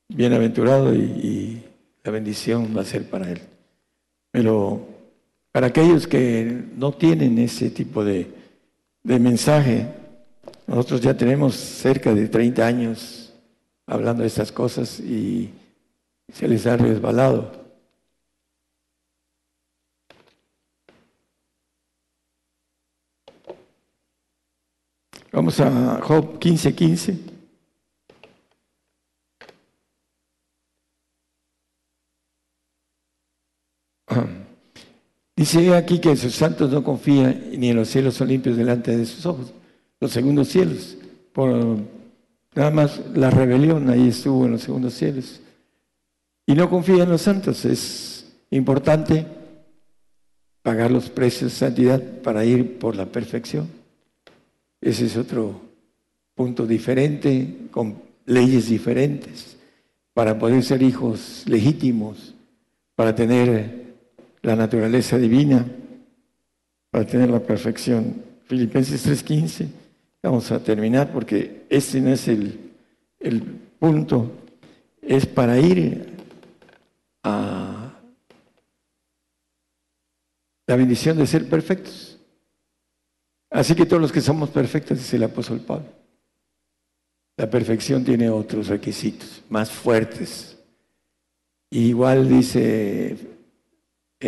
[0.09, 1.63] bienaventurado y,
[2.03, 3.41] la bendición va a ser para él.
[4.31, 4.94] Pero
[5.55, 8.27] para aquellos que no tienen ese tipo de,
[9.03, 9.87] mensaje,
[10.67, 13.33] Nosotros ya tenemos cerca de 30 años
[13.87, 15.53] hablando de estas cosas y
[16.33, 17.53] se les ha resbalado.
[25.31, 26.75] Vamos a Job 15:15.
[26.75, 27.35] 15.
[35.45, 39.05] Dice aquí que sus santos no confían ni en los cielos son limpios delante de
[39.05, 39.53] sus ojos,
[39.99, 40.97] los segundos cielos.
[41.33, 41.77] Por
[42.55, 45.39] nada más la rebelión ahí estuvo en los segundos cielos.
[46.47, 47.63] Y no confía en los santos.
[47.63, 49.27] Es importante
[50.63, 53.67] pagar los precios de santidad para ir por la perfección.
[54.81, 55.61] Ese es otro
[56.33, 59.57] punto diferente, con leyes diferentes,
[60.11, 62.33] para poder ser hijos legítimos,
[62.95, 63.84] para tener
[64.45, 65.65] la naturaleza divina,
[66.91, 68.23] para tener la perfección.
[68.43, 69.67] Filipenses 3:15,
[70.21, 72.59] vamos a terminar porque este no es el,
[73.19, 74.31] el punto,
[75.01, 76.13] es para ir
[77.23, 77.91] a
[80.67, 82.19] la bendición de ser perfectos.
[83.49, 85.87] Así que todos los que somos perfectos, dice el apóstol Pablo.
[87.37, 90.55] La perfección tiene otros requisitos más fuertes.
[91.71, 93.34] igual dice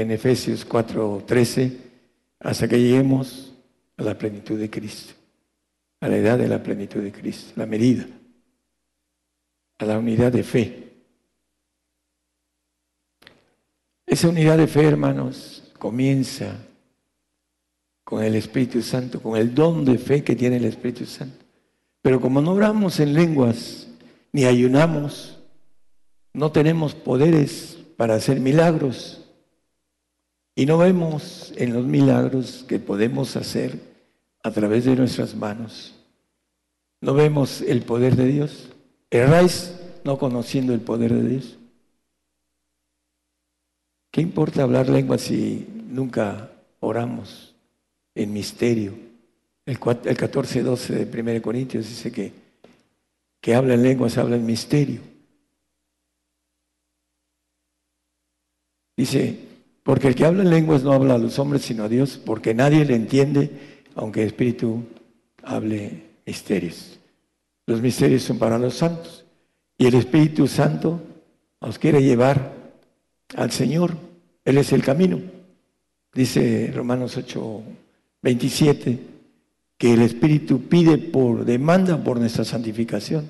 [0.02, 1.78] en Efesios 4:13,
[2.40, 3.54] hasta que lleguemos
[3.98, 5.14] a la plenitud de Cristo,
[6.00, 8.06] a la edad de la plenitud de Cristo, la medida,
[9.80, 10.84] a la unidad de fe.
[14.06, 16.56] Esa unidad de fe, hermanos, comienza
[18.04, 21.46] con el Espíritu Santo, con el don de fe que tiene el Espíritu Santo.
[22.02, 23.90] Pero como no oramos en lenguas
[24.32, 25.40] ni ayunamos,
[26.34, 29.27] no tenemos poderes para hacer milagros
[30.58, 33.80] y no vemos en los milagros que podemos hacer
[34.44, 35.96] a través de nuestras manos.
[37.00, 38.70] No vemos el poder de Dios.
[39.10, 41.58] Erráis no conociendo el poder de Dios.
[44.12, 47.54] ¿Qué importa hablar lenguas si nunca oramos?
[48.18, 48.94] en misterio.
[49.66, 52.34] El, el 14-12 de 1 Corintios dice que,
[53.40, 55.02] que habla en lenguas, habla en misterio.
[58.96, 59.47] Dice,
[59.88, 62.54] porque el que habla en lenguas no habla a los hombres, sino a Dios, porque
[62.54, 63.50] nadie le entiende,
[63.96, 64.84] aunque el Espíritu
[65.44, 67.00] hable misterios.
[67.66, 69.24] Los misterios son para los santos.
[69.78, 71.00] Y el Espíritu Santo
[71.62, 72.52] nos quiere llevar
[73.38, 73.96] al Señor.
[74.44, 75.22] Él es el camino.
[76.14, 77.64] Dice Romanos 8,
[78.24, 79.00] 27,
[79.78, 83.30] que el Espíritu pide por demanda por nuestra santificación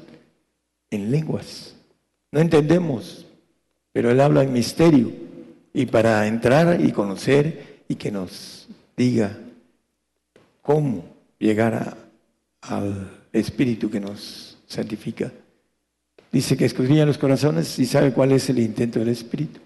[0.89, 1.75] en lenguas.
[2.31, 3.27] No entendemos,
[3.91, 5.26] pero Él habla en misterio
[5.77, 8.67] y para entrar y conocer y que nos
[8.97, 9.37] diga
[10.63, 11.05] cómo
[11.37, 11.95] llegar
[12.61, 15.31] al Espíritu que nos santifica.
[16.31, 19.59] Dice que escudriña los corazones y sabe cuál es el intento del Espíritu.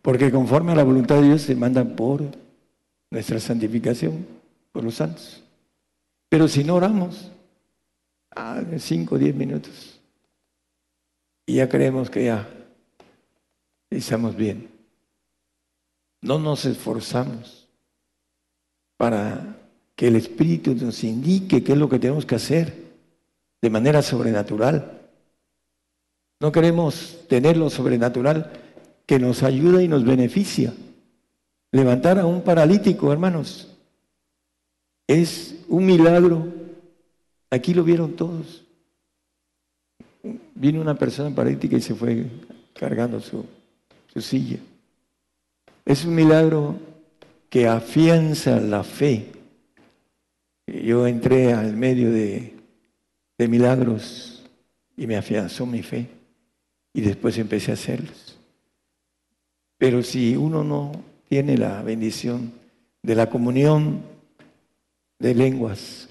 [0.00, 2.22] Porque conforme a la voluntad de Dios se mandan por
[3.10, 4.26] nuestra santificación
[4.72, 5.44] por los santos.
[6.30, 7.30] Pero si no oramos,
[8.34, 10.00] ah, cinco o diez minutos,
[11.44, 12.48] y ya creemos que ya
[13.90, 14.71] estamos bien.
[16.22, 17.68] No nos esforzamos
[18.96, 19.58] para
[19.94, 22.82] que el Espíritu nos indique qué es lo que tenemos que hacer
[23.60, 25.00] de manera sobrenatural.
[26.40, 28.50] No queremos tener lo sobrenatural
[29.06, 30.72] que nos ayuda y nos beneficia.
[31.70, 33.68] Levantar a un paralítico, hermanos,
[35.06, 36.46] es un milagro.
[37.50, 38.64] Aquí lo vieron todos.
[40.54, 42.26] Vino una persona paralítica y se fue
[42.74, 43.44] cargando su,
[44.20, 44.58] silla.
[45.84, 46.76] Es un milagro
[47.48, 49.26] que afianza la fe.
[50.66, 52.54] Yo entré al medio de,
[53.38, 54.44] milagros
[54.96, 56.06] y me afianzó mi fe
[56.94, 58.38] y después empecé a hacerlos.
[59.78, 60.92] Pero si uno no
[61.28, 62.52] tiene la bendición
[63.02, 64.02] de la comunión
[65.18, 66.08] de lenguas.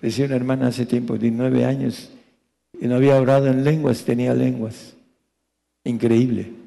[0.00, 2.10] Decía una hermana hace tiempo, de nueve años,
[2.80, 4.94] y no había orado en lenguas, tenía lenguas.
[5.84, 6.61] Increíble.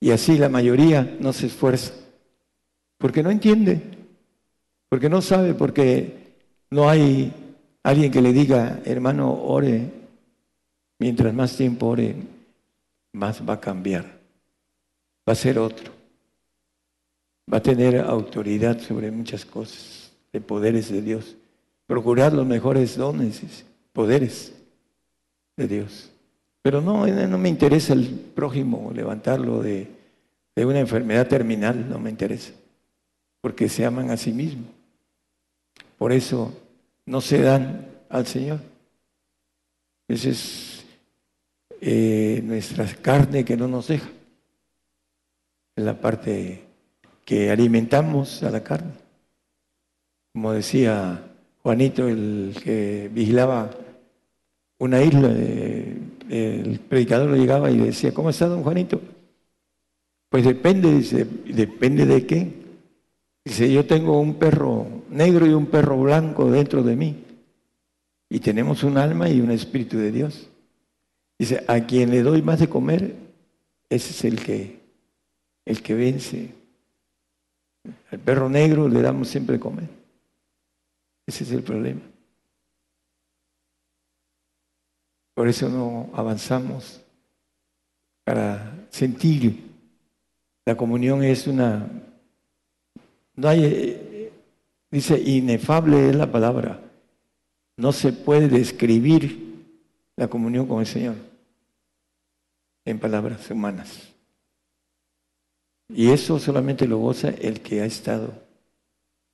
[0.00, 1.92] Y así la mayoría no se esfuerza,
[2.96, 3.82] porque no entiende,
[4.88, 6.34] porque no sabe, porque
[6.70, 7.32] no hay
[7.82, 9.90] alguien que le diga, hermano, ore,
[10.98, 12.16] mientras más tiempo ore,
[13.12, 14.04] más va a cambiar,
[15.28, 15.92] va a ser otro,
[17.52, 21.36] va a tener autoridad sobre muchas cosas de poderes de Dios.
[21.86, 24.54] Procurar los mejores dones, poderes
[25.56, 26.09] de Dios.
[26.62, 29.88] Pero no, no me interesa el prójimo, levantarlo de,
[30.54, 32.52] de una enfermedad terminal, no me interesa,
[33.40, 34.68] porque se aman a sí mismos.
[35.96, 36.52] Por eso
[37.06, 38.60] no se dan al Señor.
[40.08, 40.84] Esa es
[41.80, 44.08] eh, nuestra carne que no nos deja.
[45.76, 46.64] Es la parte
[47.24, 48.92] que alimentamos a la carne.
[50.32, 51.22] Como decía
[51.62, 53.70] Juanito, el que vigilaba
[54.78, 55.98] una isla, eh,
[56.30, 59.00] el predicador le llegaba y decía, ¿cómo está don Juanito?
[60.28, 62.52] Pues depende, dice, depende de qué.
[63.44, 67.24] Dice, yo tengo un perro negro y un perro blanco dentro de mí.
[68.28, 70.48] Y tenemos un alma y un espíritu de Dios.
[71.36, 73.16] Dice, a quien le doy más de comer,
[73.88, 74.78] ese es el que,
[75.64, 76.54] el que vence.
[78.12, 79.88] Al perro negro le damos siempre de comer.
[81.26, 82.02] Ese es el problema.
[85.34, 87.00] Por eso no avanzamos
[88.24, 89.64] para sentir.
[90.64, 91.88] La comunión es una...
[93.34, 94.30] No hay,
[94.90, 96.80] dice, inefable es la palabra.
[97.76, 99.50] No se puede describir
[100.16, 101.14] la comunión con el Señor
[102.84, 104.12] en palabras humanas.
[105.88, 108.32] Y eso solamente lo goza el que ha estado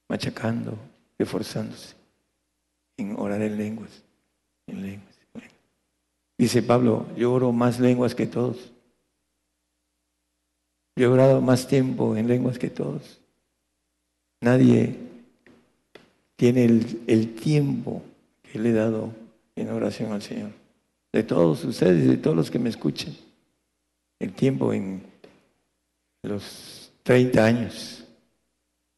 [0.09, 0.79] machacando,
[1.19, 1.95] esforzándose
[2.97, 4.03] en orar en lenguas,
[4.67, 5.16] en lenguas.
[6.39, 8.73] Dice Pablo, yo oro más lenguas que todos.
[10.97, 13.21] Yo he orado más tiempo en lenguas que todos.
[14.43, 14.97] Nadie
[16.37, 18.03] tiene el, tiempo
[18.43, 19.13] que le he dado
[19.57, 20.51] en oración al Señor.
[21.13, 23.17] De todos ustedes, de todos los que me escuchen.
[24.19, 25.03] El tiempo en
[26.23, 28.05] los 30 años.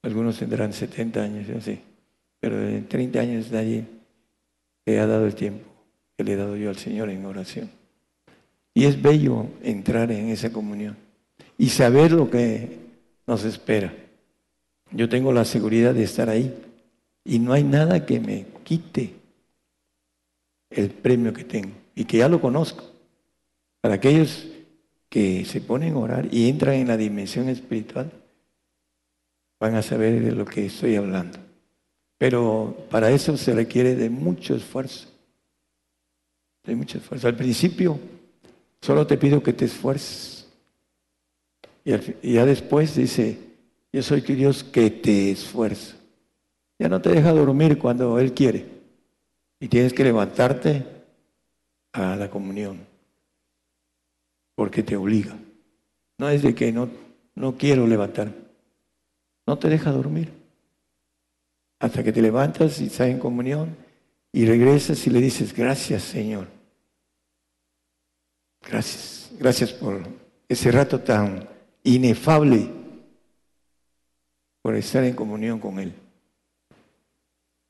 [0.03, 1.83] Algunos tendrán 70 años, yo sé.
[2.41, 3.85] Pero en 30 años nadie
[4.87, 5.68] le ha dado el tiempo
[6.19, 7.71] que le he dado yo al Señor en oración.
[8.75, 10.97] Y es bello entrar en esa comunión
[11.57, 12.77] y saber lo que
[13.25, 13.95] nos espera.
[14.91, 16.53] Yo tengo la seguridad de estar ahí
[17.25, 19.15] y no hay nada que me quite
[20.71, 22.85] el premio que tengo y que ya lo conozco.
[23.81, 24.49] Para aquellos
[25.09, 28.11] que se ponen a orar y entran en la dimensión espiritual,
[29.61, 31.39] van a saber de lo que estoy hablando.
[32.19, 35.17] Pero para eso se requiere de mucho esfuerzo.
[36.69, 37.27] De mucho esfuerzo.
[37.27, 37.99] Al principio
[38.83, 40.47] solo te pido que te esfuerces.
[41.83, 43.39] Y, ya después dice,
[43.91, 45.97] yo soy tu Dios que te esfuerzo.
[46.79, 48.67] Ya no te deja dormir cuando Él quiere.
[49.59, 50.85] Y tienes que levantarte
[51.93, 52.81] a la comunión.
[54.55, 55.39] Porque te obliga.
[56.19, 56.91] No es de que no,
[57.35, 58.35] no quiero levantarme.
[59.47, 60.31] No te deja dormir
[61.79, 63.75] hasta que te levantas y estás en comunión
[64.33, 66.58] y regresas y le dices, gracias Señor.
[68.71, 70.03] Gracias, gracias por
[70.49, 71.49] ese rato tan
[71.83, 72.69] inefable,
[74.61, 75.95] por estar en comunión con Él.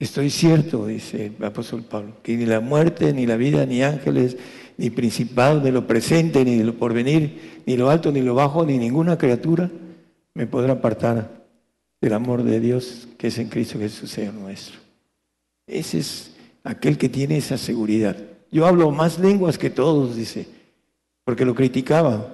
[0.01, 4.37] Estoy cierto, dice el apóstol Pablo, que ni la muerte, ni la vida, ni ángeles,
[4.77, 8.79] ni principados, ni lo presente, ni lo porvenir, ni lo alto, ni lo bajo, ni
[8.79, 9.71] ninguna criatura
[10.35, 11.45] me podrá apartar
[12.01, 14.79] del amor de Dios que es en Cristo Jesús, Señor nuestro.
[15.67, 18.17] Ese es aquel que tiene esa seguridad.
[18.53, 20.47] Yo hablo más lenguas que todos, dice,
[21.29, 22.27] porque lo criticaba.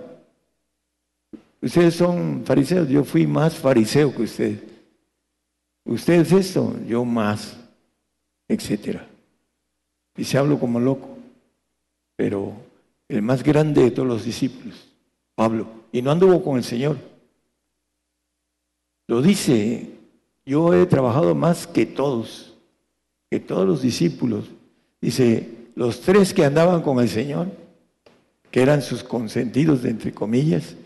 [1.60, 4.60] Ustedes son fariseos, yo fui más fariseo que ustedes.
[5.84, 7.56] Ustedes esto, yo más,
[8.46, 9.04] etcétera.
[10.16, 11.08] Y se hablo como loco,
[12.14, 12.52] pero
[13.08, 14.92] el más grande de todos los discípulos,
[15.34, 16.96] Pablo, y no anduvo con el Señor.
[19.08, 19.90] Lo dice,
[20.46, 22.54] yo he trabajado más que todos,
[23.28, 24.44] que todos los discípulos.
[25.00, 27.63] Dice, los tres que andaban con el Señor,
[28.54, 30.76] que eran sus consentidos, de entre comillas,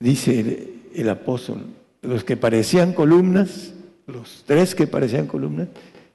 [0.00, 1.66] dice el, apóstol,
[2.00, 3.74] los que parecían columnas,
[4.08, 5.68] los tres que parecían columnas,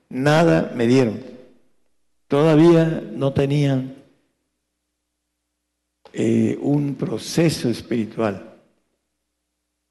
[0.09, 1.17] nada me dieron.
[2.27, 2.83] Todavía
[3.13, 3.95] no tenían
[6.11, 8.53] eh, un proceso espiritual.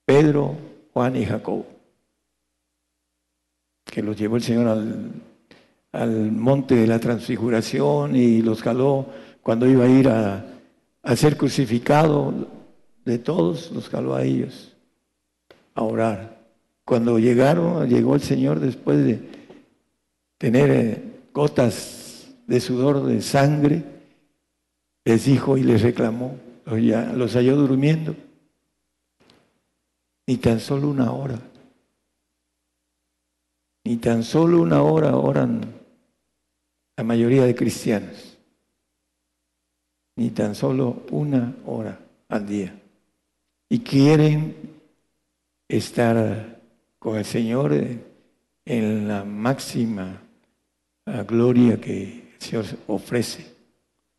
[0.05, 0.55] Pedro,
[0.93, 1.65] Juan y Jacob,
[3.87, 5.13] que los llevó el Señor al,
[6.05, 9.07] monte de la transfiguración y los caló
[9.43, 10.45] cuando iba a ir a,
[11.03, 12.35] a ser crucificado,
[13.05, 14.77] de todos los caló a ellos
[15.75, 16.45] a orar.
[16.85, 19.21] Cuando llegaron, llegó el Señor después de
[20.39, 21.03] tener eh,
[21.33, 23.85] gotas de sudor, de sangre,
[25.05, 26.37] les dijo y les reclamó,
[26.67, 28.15] los halló durmiendo
[30.27, 31.39] ni tan solo una hora.
[33.85, 35.76] Ni tan solo una hora oran
[36.97, 38.39] la mayoría de cristianos.
[40.17, 42.75] Ni tan solo una hora al día.
[43.69, 44.57] Y quieren
[45.69, 46.61] estar
[46.99, 47.75] con el Señor
[48.65, 50.23] en la máxima
[51.27, 53.55] gloria que el Señor ofrece.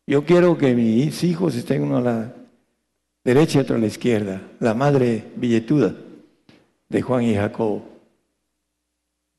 [0.06, 2.34] Yo quiero que mis hijos estén uno a la
[3.24, 4.40] derecha y otro a la izquierda.
[4.60, 5.94] La madre billetuda
[6.88, 7.82] de Juan y Jacob.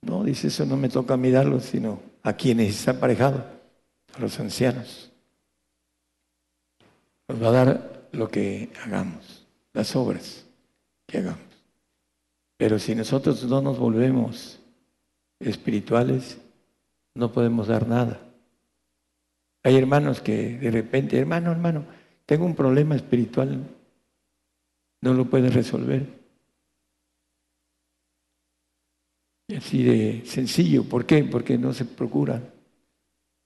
[0.02, 3.46] No, dice eso no me toca mirarlo, sino a quienes está aparejado,
[4.14, 5.12] a los ancianos.
[7.28, 10.46] Nos va a dar lo que hagamos, las obras
[11.06, 11.50] que hagamos.
[12.58, 14.60] Pero si nosotros no nos volvemos
[15.40, 16.38] espirituales,
[17.16, 18.20] no podemos dar nada.
[19.64, 21.86] Hay hermanos que de repente, hermano, hermano,
[22.26, 23.64] tengo un problema espiritual,
[25.02, 26.20] no lo pueden resolver.
[29.38, 30.84] Y así de sencillo.
[30.84, 31.24] ¿Por qué?
[31.24, 32.44] Porque no se procuran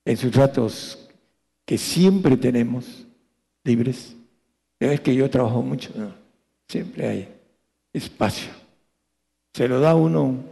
[0.06, 1.10] en sus ratos
[1.66, 3.06] que siempre tenemos
[3.64, 4.16] libres.
[4.80, 6.14] Es que yo trabajo mucho, no,
[6.68, 7.30] siempre hay
[7.94, 8.52] espacio.
[9.54, 10.44] Se lo da uno,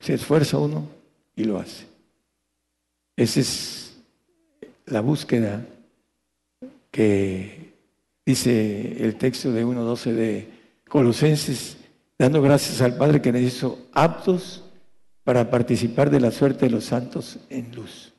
[0.00, 0.88] se esfuerza uno
[1.36, 1.86] y lo hace.
[3.16, 3.98] Esa es
[4.86, 5.66] la búsqueda
[6.90, 7.72] que
[8.24, 10.48] dice el texto de 1.12 de
[10.88, 11.76] Colosenses,
[12.18, 14.64] dando gracias al Padre que nos hizo aptos
[15.28, 18.14] para participar de la suerte de los santos en luz.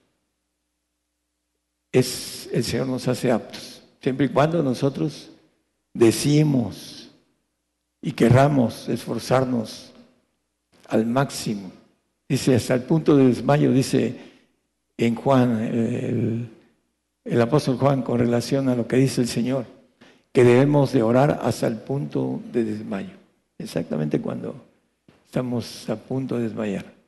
[1.91, 5.31] Es, el Señor nos hace aptos, siempre y cuando nosotros
[5.91, 7.09] decimos
[7.99, 9.91] y querramos esforzarnos
[10.87, 11.71] al máximo.
[12.27, 14.15] Dice, hasta el punto de desmayo, dice
[14.95, 16.47] en Juan, el,
[17.25, 19.65] el apóstol Juan, con relación a lo que dice el Señor,
[20.31, 23.15] que debemos de orar hasta el punto de desmayo.
[23.57, 24.63] Exactamente cuando
[25.25, 26.98] estamos a punto de desmayar.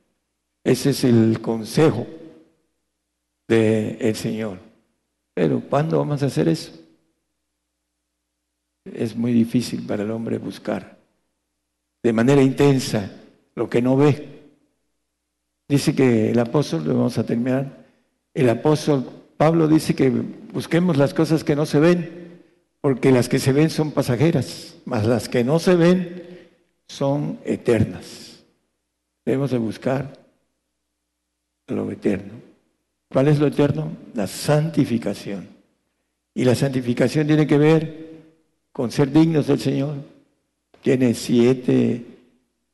[0.64, 2.06] Ese es el consejo
[3.48, 4.60] del Señor.
[5.34, 6.72] Pero ¿cuándo vamos a hacer eso?
[8.86, 10.98] Es muy difícil para el hombre buscar
[12.04, 13.12] de manera intensa
[13.56, 14.42] lo que no ve.
[15.68, 17.86] Dice que el apóstol, lo vamos a terminar,
[18.34, 19.06] el apóstol
[19.38, 22.42] Pablo dice que busquemos las cosas que no se ven,
[22.82, 26.50] porque las que se ven son pasajeras, mas las que no se ven
[26.88, 28.44] son eternas.
[29.26, 30.21] Debemos de buscar
[31.72, 32.34] lo eterno.
[33.10, 33.92] ¿Cuál es lo eterno?
[34.14, 35.48] La santificación.
[36.34, 38.12] Y la santificación tiene que ver
[38.72, 39.96] con ser dignos del Señor.
[40.82, 42.06] Tiene siete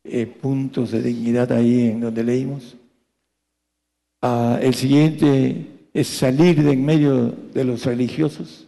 [0.04, 2.78] eh, puntos de dignidad ahí en donde leímos.
[4.22, 8.68] Ah, el siguiente es salir de en medio de los religiosos.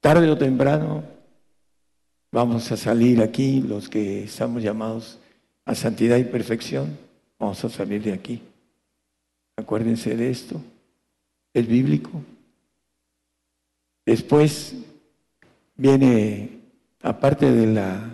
[0.00, 1.04] Tarde o temprano
[2.30, 5.18] vamos a salir aquí, los que estamos llamados
[5.64, 6.96] a santidad y perfección,
[7.38, 8.42] vamos a salir de aquí.
[9.58, 10.62] Acuérdense de esto.
[11.52, 12.22] Es bíblico.
[14.06, 14.76] Después
[15.74, 16.60] viene,
[17.02, 18.08] aparte de, la,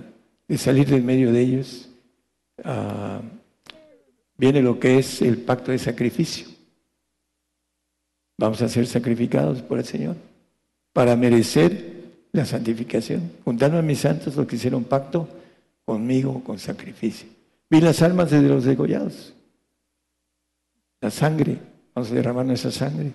[0.48, 1.90] de salir del medio de ellos,
[2.64, 3.20] ah,
[4.38, 6.46] viene lo que es el pacto de sacrificio.
[8.38, 10.16] Vamos a ser sacrificados por el Señor
[10.94, 13.32] para merecer la santificación.
[13.44, 15.28] Juntando a mis santos los que hicieron pacto
[15.84, 17.28] conmigo con sacrificio.
[17.68, 19.33] Vi las almas de los degollados
[21.04, 21.58] la sangre,
[21.94, 23.12] vamos a derramar nuestra sangre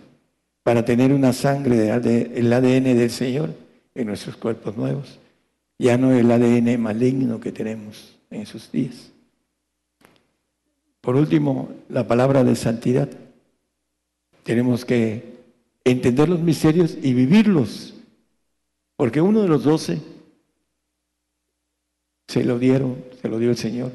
[0.62, 3.50] para tener una sangre del ADN del Señor
[3.96, 5.18] en nuestros cuerpos nuevos,
[5.80, 9.12] ya no el ADN maligno que tenemos en sus días.
[11.02, 13.10] Por último, la palabra de santidad.
[14.44, 15.40] Tenemos que
[15.84, 17.96] entender los misterios y vivirlos,
[18.98, 20.00] porque uno de los doce
[22.28, 23.92] se lo dieron, se lo dio el Señor.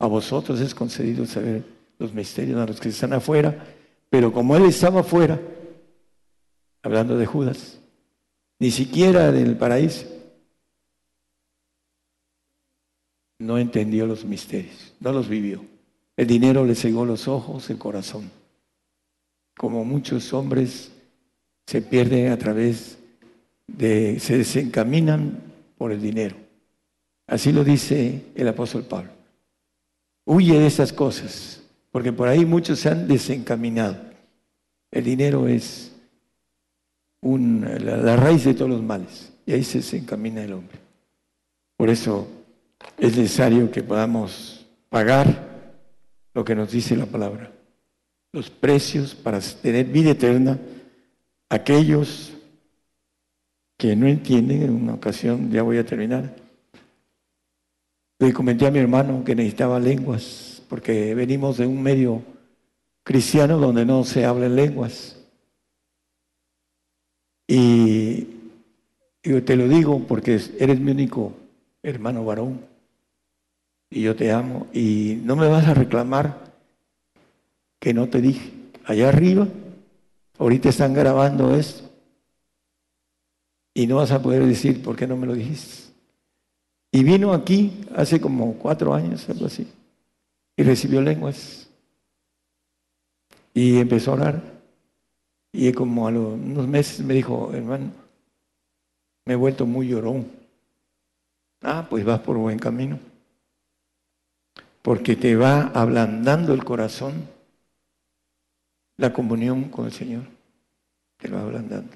[0.00, 3.66] A vosotros es concedido saber los misterios a los que están afuera,
[4.10, 5.40] pero como él estaba afuera,
[6.82, 7.78] hablando de Judas,
[8.58, 10.06] ni siquiera del paraíso,
[13.38, 15.64] no entendió los misterios, no los vivió.
[16.16, 18.30] El dinero le cegó los ojos, el corazón.
[19.56, 20.90] Como muchos hombres
[21.66, 22.98] se pierden a través
[23.66, 25.38] de, se desencaminan
[25.76, 26.36] por el dinero.
[27.26, 29.10] Así lo dice el apóstol Pablo.
[30.24, 31.55] Huye de esas cosas
[31.96, 33.96] porque por ahí muchos se han desencaminado.
[34.90, 35.92] El dinero es
[37.22, 40.76] la, raíz de todos los males y ahí se desencamina el hombre.
[41.74, 42.28] Por eso
[42.98, 45.72] es necesario que podamos pagar
[46.34, 47.50] lo que nos dice la palabra,
[48.30, 50.58] los precios para tener vida eterna,
[51.48, 52.34] aquellos
[53.78, 56.36] que no entienden, en una ocasión, ya voy a terminar,
[58.18, 62.22] le comenté a mi hermano que necesitaba lenguas porque venimos de un medio
[63.02, 65.16] cristiano donde no se hablan lenguas.
[67.48, 68.26] Y
[69.22, 71.32] yo te lo digo porque eres mi único
[71.82, 72.60] hermano varón
[73.90, 76.52] y yo te amo y no me vas a reclamar
[77.78, 78.52] que no te dije.
[78.84, 79.46] Allá arriba,
[80.38, 81.84] ahorita están grabando esto.
[83.74, 85.92] Y no vas a poder decir, ¿por qué no me lo dijiste?
[86.90, 89.68] Y vino aquí hace como cuatro años, algo así,
[90.56, 91.68] y recibió lenguas.
[93.54, 94.42] Y empezó a orar.
[95.52, 97.90] Y como a los, unos meses me dijo, hermano,
[99.24, 100.26] me he vuelto muy llorón.
[101.62, 102.98] Ah, pues vas por buen camino.
[104.82, 107.36] Porque te va ablandando el corazón
[108.98, 110.22] la comunión con el Señor.
[111.18, 111.92] Te va ablandando.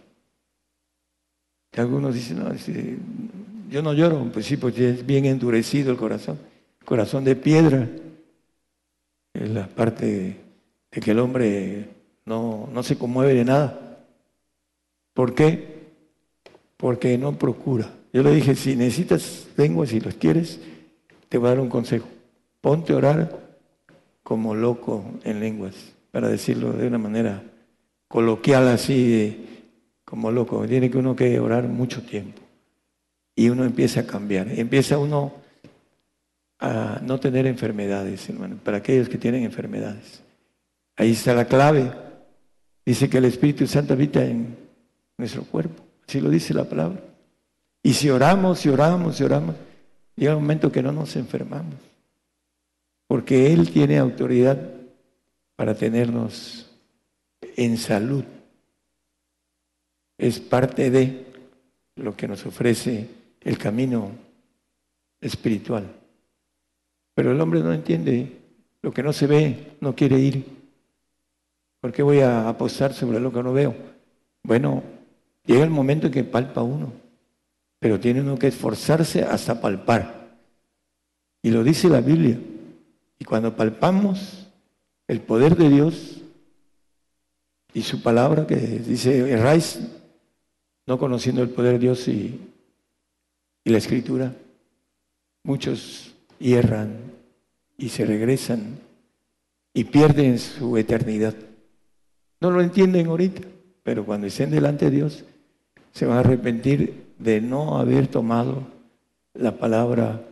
[1.72, 2.52] Y algunos dicen, no,
[3.70, 6.38] yo no lloro, pues sí, porque es bien endurecido el corazón.
[6.84, 7.88] Corazón de piedra.
[9.34, 10.36] Es la parte
[10.90, 11.88] de que el hombre
[12.24, 13.98] no, no se conmueve de nada.
[15.14, 15.92] ¿Por qué?
[16.76, 17.92] Porque no procura.
[18.12, 20.60] Yo le dije, si necesitas lenguas, si los quieres,
[21.28, 22.08] te voy a dar un consejo.
[22.60, 23.56] Ponte a orar
[24.22, 25.74] como loco en lenguas,
[26.10, 27.42] para decirlo de una manera
[28.08, 29.66] coloquial así,
[30.04, 30.66] como loco.
[30.66, 32.40] Tiene que uno que orar mucho tiempo
[33.36, 34.48] y uno empieza a cambiar.
[34.48, 35.32] Empieza uno
[36.60, 40.22] a no tener enfermedades, hermano, para aquellos que tienen enfermedades.
[40.96, 41.90] Ahí está la clave.
[42.84, 44.56] Dice que el Espíritu Santo habita en
[45.16, 45.82] nuestro cuerpo.
[46.06, 47.00] Así lo dice la palabra.
[47.82, 49.56] Y si oramos, y oramos, y oramos,
[50.16, 51.76] llega un momento que no nos enfermamos.
[53.06, 54.58] Porque Él tiene autoridad
[55.56, 56.70] para tenernos
[57.56, 58.24] en salud.
[60.18, 61.26] Es parte de
[61.96, 63.08] lo que nos ofrece
[63.40, 64.10] el camino
[65.20, 65.99] espiritual.
[67.20, 68.32] Pero el hombre no entiende
[68.80, 70.42] lo que no se ve, no quiere ir.
[71.78, 73.74] ¿Por qué voy a apostar sobre lo que no veo?
[74.42, 74.82] Bueno,
[75.44, 76.90] llega el momento en que palpa uno,
[77.78, 80.30] pero tiene uno que esforzarse hasta palpar.
[81.42, 82.40] Y lo dice la Biblia.
[83.18, 84.46] Y cuando palpamos
[85.06, 86.22] el poder de Dios
[87.74, 89.78] y su palabra que dice, erráis
[90.86, 92.40] no conociendo el poder de Dios y
[93.62, 94.34] y la escritura,
[95.42, 97.09] muchos hierran
[97.80, 98.78] y se regresan
[99.72, 101.34] y pierden su eternidad.
[102.40, 103.42] No lo entienden ahorita,
[103.82, 105.24] pero cuando estén delante de Dios,
[105.92, 108.66] se van a arrepentir de no haber tomado
[109.34, 110.22] la palabra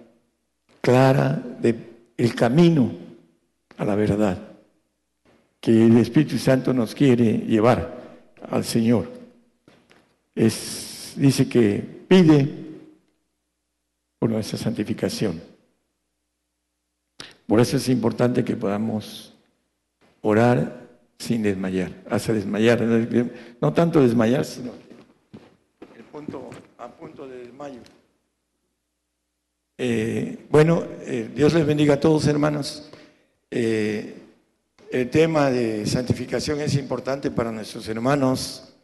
[0.81, 2.93] clara del camino
[3.77, 4.39] a la verdad
[5.61, 8.19] que el Espíritu Santo nos quiere llevar
[8.51, 9.11] al Señor.
[10.35, 12.49] Es, dice que pide
[14.19, 15.41] por nuestra santificación.
[17.49, 19.35] Por eso es importante que podamos
[20.21, 20.87] orar
[21.19, 22.83] sin desmayar, hasta desmayar,
[23.59, 24.73] no tanto desmayar, sino
[25.97, 27.81] el punto, a punto de desmayo.
[29.79, 32.91] Eh, bueno, eh, Dios les bendiga a todos, hermanos.
[33.51, 34.15] Eh,
[34.93, 38.75] el tema de santificación es importante para nuestros hermanos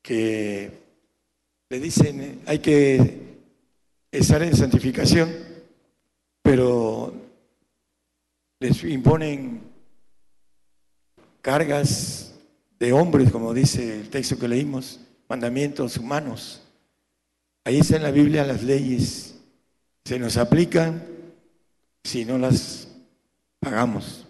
[0.00, 0.70] que
[1.68, 3.36] le dicen, hay que
[4.10, 5.30] estar en santificación,
[6.40, 7.21] pero
[8.62, 9.60] les imponen
[11.40, 12.32] cargas
[12.78, 16.62] de hombres, como dice el texto que leímos, mandamientos humanos.
[17.64, 19.34] Ahí está en la Biblia las leyes,
[20.04, 21.04] se nos aplican
[22.04, 22.86] si no las
[23.58, 24.26] pagamos.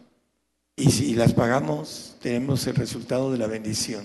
[0.76, 4.02] Y si las pagamos, tenemos el resultado de la bendición.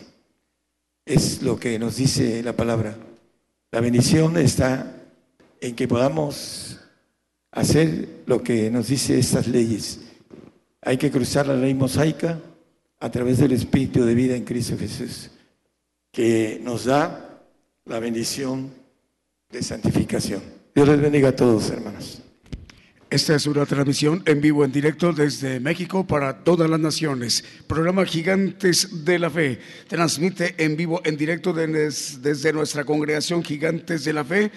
[1.05, 2.97] Es lo que nos dice la palabra.
[3.71, 4.93] La bendición está
[5.61, 6.81] en que podamos
[7.51, 10.01] hacer lo que nos dice estas leyes.
[10.87, 12.39] Hay que cruzar la ley mosaica
[13.01, 15.29] a través del Espíritu de vida en Cristo Jesús,
[16.13, 17.41] que nos da
[17.83, 18.71] la bendición
[19.51, 20.41] de santificación.
[20.73, 22.21] Dios les bendiga a todos, hermanos.
[23.09, 27.43] Esta es una transmisión en vivo, en directo desde México para todas las naciones.
[27.67, 29.59] Programa Gigantes de la Fe.
[29.89, 34.51] Transmite en vivo, en directo desde nuestra congregación Gigantes de la Fe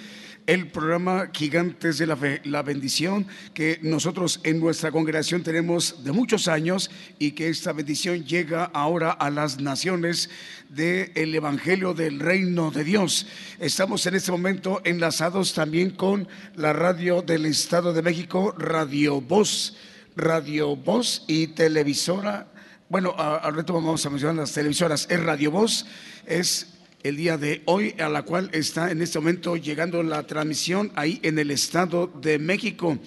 [0.46, 6.12] el programa Gigantes de la Fe, la bendición que nosotros en nuestra congregación tenemos de
[6.12, 10.30] muchos años y que esta bendición llega ahora a las naciones
[10.68, 13.26] del Evangelio del Reino de Dios.
[13.58, 19.76] Estamos en este momento enlazados también con la radio del Estado de México, Radio Voz,
[20.16, 22.48] Radio Voz y televisora.
[22.88, 25.06] Bueno, al reto vamos a mencionar las televisoras.
[25.08, 25.86] Es Radio Voz,
[26.26, 26.69] es
[27.02, 31.18] el día de hoy, a la cual está en este momento llegando la transmisión ahí
[31.22, 32.98] en el Estado de México.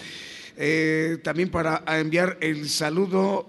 [0.58, 3.48] Eh, también para enviar el saludo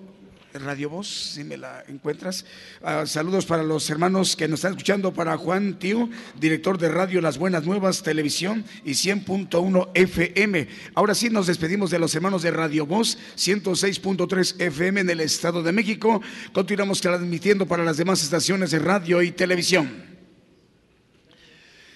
[0.55, 2.45] Radio Voz, si me la encuentras.
[2.81, 6.09] Ah, saludos para los hermanos que nos están escuchando, para Juan Tío,
[6.39, 10.69] director de Radio Las Buenas Nuevas Televisión y 100.1 FM.
[10.95, 15.62] Ahora sí nos despedimos de los hermanos de Radio Voz, 106.3 FM en el Estado
[15.62, 16.23] de México.
[16.53, 20.14] Continuamos transmitiendo para las demás estaciones de radio y televisión.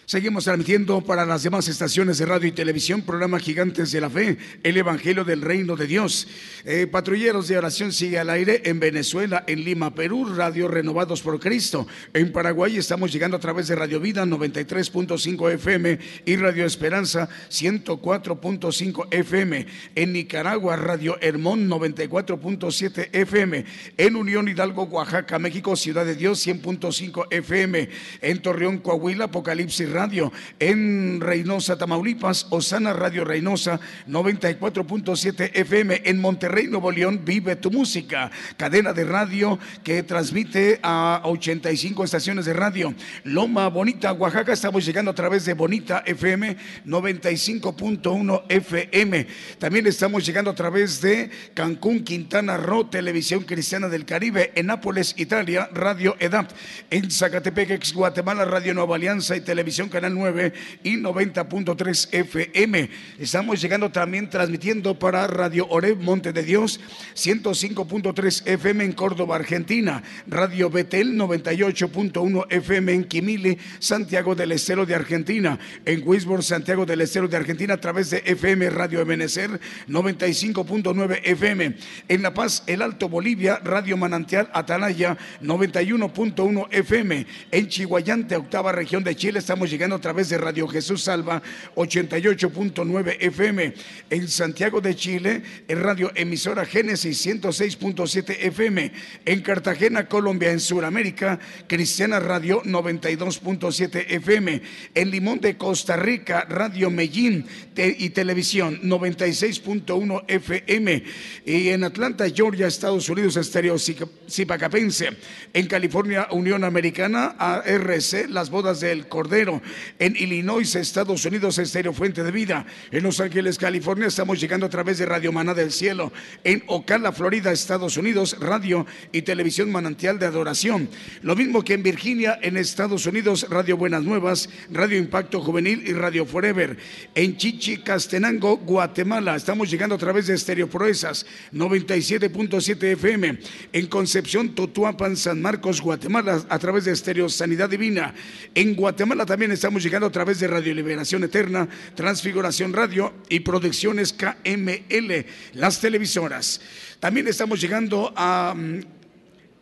[0.08, 4.38] Seguimos transmitiendo para las demás estaciones de radio y televisión, programa Gigantes de la Fe,
[4.62, 6.26] el Evangelio del Reino de Dios.
[6.64, 11.38] Eh, patrulleros de oración sigue al aire en Venezuela, en Lima, Perú, Radio Renovados por
[11.38, 11.86] Cristo.
[12.14, 19.08] En Paraguay estamos llegando a través de Radio Vida 93.5 FM y Radio Esperanza 104.5
[19.10, 19.66] FM.
[19.94, 23.62] En Nicaragua, Radio Hermón 94.7 FM.
[23.98, 27.90] En Unión Hidalgo, Oaxaca, México, Ciudad de Dios 100.5 FM.
[28.22, 36.68] En Torreón, Coahuila, Apocalipsis Radio, en Reynosa, Tamaulipas, Osana Radio Reynosa, 94.7 FM, en Monterrey,
[36.68, 42.94] Nuevo León, Vive tu Música, cadena de radio que transmite a 85 estaciones de radio.
[43.24, 46.56] Loma Bonita, Oaxaca, estamos llegando a través de Bonita FM,
[46.86, 49.26] 95.1 FM.
[49.58, 55.14] También estamos llegando a través de Cancún, Quintana Roo, Televisión Cristiana del Caribe, en Nápoles,
[55.16, 56.52] Italia, Radio EDAP,
[56.88, 60.52] en Zacatepec, Guatemala, Radio Nueva Alianza y Televisión Canal 9
[60.82, 62.90] y 90.3 FM.
[63.18, 66.80] Estamos llegando también transmitiendo para Radio Oreb Monte de Dios
[67.14, 70.02] 105.3 FM en Córdoba, Argentina.
[70.26, 75.58] Radio Betel 98.1 FM en Quimili, Santiago del Estero de Argentina.
[75.84, 81.76] En Wisborne, Santiago del Estero de Argentina a través de FM Radio Ebenecer 95.9 FM.
[82.08, 87.26] En La Paz, El Alto Bolivia, Radio Manantial Atalaya 91.1 FM.
[87.50, 91.40] En Chihuayante, octava región de Chile, estamos llegando a través de Radio Jesús Salva
[91.76, 93.74] 88.9 FM.
[94.10, 98.92] En Santiago de Chile, en Radio Emisora Génesis 106.7 FM.
[99.24, 101.38] En Cartagena, Colombia, en Sudamérica,
[101.68, 104.62] Cristiana Radio 92.7 FM.
[104.96, 107.46] En Limón de Costa Rica, Radio Medellín
[107.76, 111.04] y Televisión 96.1 FM.
[111.46, 115.10] Y en Atlanta, Georgia, Estados Unidos, Estéreo Zipacapense.
[115.52, 119.62] En California, Unión Americana, ARC, Las Bodas del Cordero
[119.98, 122.66] en Illinois, Estados Unidos, Estéreo Fuente de Vida.
[122.90, 126.12] En Los Ángeles, California, estamos llegando a través de Radio Maná del Cielo.
[126.44, 130.88] En Ocala, Florida, Estados Unidos, Radio y Televisión Manantial de Adoración.
[131.22, 135.92] Lo mismo que en Virginia, en Estados Unidos, Radio Buenas Nuevas, Radio Impacto Juvenil y
[135.92, 136.76] Radio Forever.
[137.14, 143.38] En Chichi, Castenango, Guatemala, estamos llegando a través de Estéreo Proezas, 97.7 FM.
[143.72, 148.14] En Concepción, Totuapan, San Marcos, Guatemala, a través de Estéreo Sanidad Divina.
[148.54, 154.12] En Guatemala también estamos llegando a través de Radio Liberación Eterna, Transfiguración Radio y Producciones
[154.12, 156.60] KML, las televisoras.
[157.00, 158.80] También estamos llegando a mm,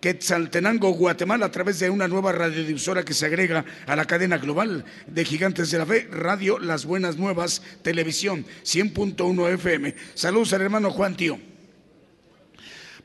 [0.01, 4.85] Quetzaltenango, Guatemala, a través de una nueva radiodifusora que se agrega a la cadena global
[5.07, 9.95] de Gigantes de la Fe, Radio Las Buenas Nuevas, Televisión 100.1 FM.
[10.15, 11.56] Saludos al hermano Juan Tío.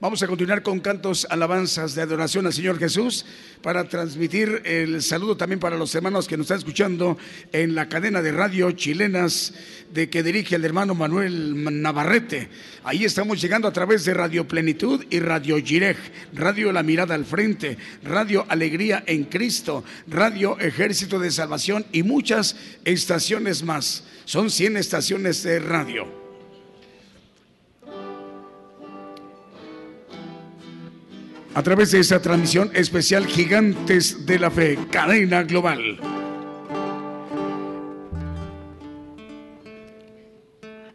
[0.01, 3.23] Vamos a continuar con cantos, alabanzas de adoración al Señor Jesús
[3.61, 7.19] para transmitir el saludo también para los hermanos que nos están escuchando
[7.51, 9.53] en la cadena de radio chilenas
[9.93, 12.49] de que dirige el hermano Manuel Navarrete.
[12.83, 15.97] Ahí estamos llegando a través de Radio Plenitud y Radio Girej,
[16.33, 22.55] Radio La Mirada al Frente, Radio Alegría en Cristo, Radio Ejército de Salvación y muchas
[22.85, 24.03] estaciones más.
[24.25, 26.20] Son 100 estaciones de radio.
[31.53, 35.99] A través de esta transmisión especial Gigantes de la Fe, cadena global.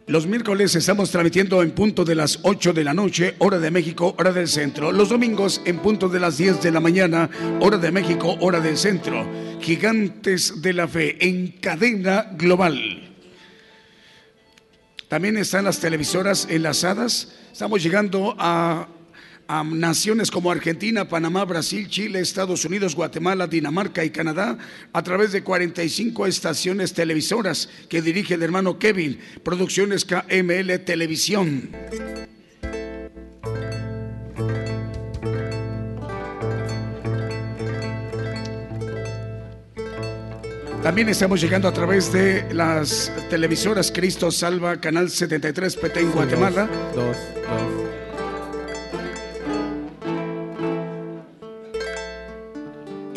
[0.07, 4.15] Los miércoles estamos transmitiendo en punto de las 8 de la noche, hora de México,
[4.17, 4.93] hora del centro.
[4.93, 7.29] Los domingos en punto de las 10 de la mañana,
[7.59, 9.27] hora de México, hora del centro.
[9.59, 13.15] Gigantes de la Fe en cadena global.
[15.09, 17.35] También están las televisoras enlazadas.
[17.51, 18.87] Estamos llegando a
[19.47, 24.57] a naciones como Argentina, Panamá, Brasil, Chile, Estados Unidos, Guatemala, Dinamarca y Canadá
[24.93, 31.69] a través de 45 estaciones televisoras que dirige el hermano Kevin, Producciones KML Televisión.
[40.83, 46.69] También estamos llegando a través de las televisoras Cristo Salva, Canal 73 PT en Guatemala.
[46.95, 47.96] Dos, dos.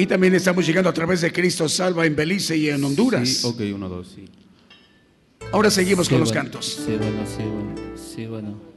[0.01, 3.29] Y también estamos llegando a través de Cristo Salva en Belice y en Honduras.
[3.29, 4.25] Sí, ok, uno, dos, sí.
[5.53, 6.81] Ahora seguimos con los cantos.
[6.87, 7.75] Sí, bueno, sí, bueno.
[7.97, 8.70] Sí, bueno.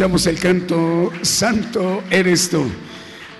[0.00, 2.64] Escuchamos el canto Santo eres tú.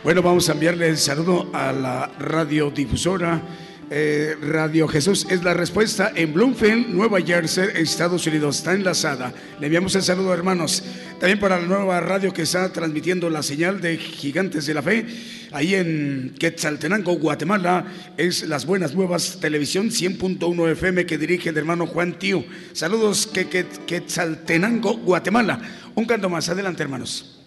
[0.05, 3.41] Bueno, vamos a enviarle el saludo a la radiodifusora
[3.89, 5.27] eh, Radio Jesús.
[5.31, 8.59] Es la respuesta en Bloomfield, Nueva Jersey, Estados Unidos.
[8.59, 9.32] Está enlazada.
[9.59, 10.85] Le enviamos el saludo, hermanos.
[11.19, 15.07] También para la nueva radio que está transmitiendo la señal de Gigantes de la Fe.
[15.53, 17.87] Ahí en Quetzaltenango, Guatemala,
[18.19, 22.45] es Las Buenas Nuevas Televisión 100.1 FM que dirige el hermano Juan Tío.
[22.74, 25.61] Saludos, que, que- Quetzaltenango, Guatemala.
[26.01, 27.40] Un canto más, adelante, hermanos.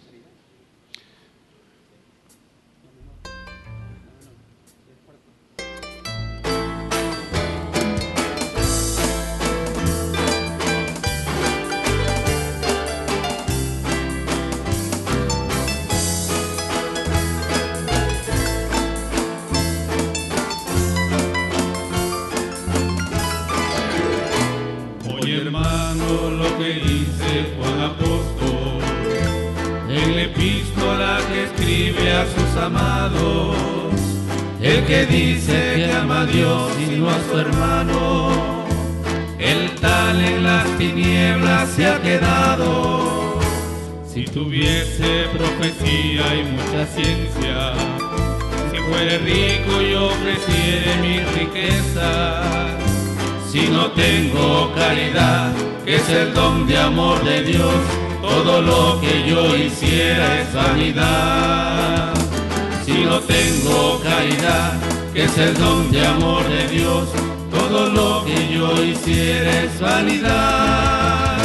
[65.34, 67.08] Es el don de amor de Dios,
[67.50, 71.38] todo lo que yo hiciera es vanidad.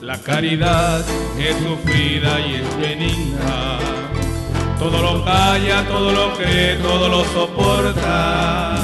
[0.00, 1.04] La caridad
[1.38, 3.78] es sufrida y es benigna.
[4.78, 8.76] Todo lo calla, todo lo cree, todo lo soporta.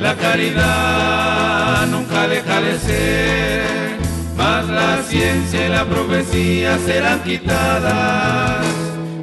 [0.00, 3.98] La caridad nunca deja de ser,
[4.36, 8.64] mas la ciencia y la profecía serán quitadas.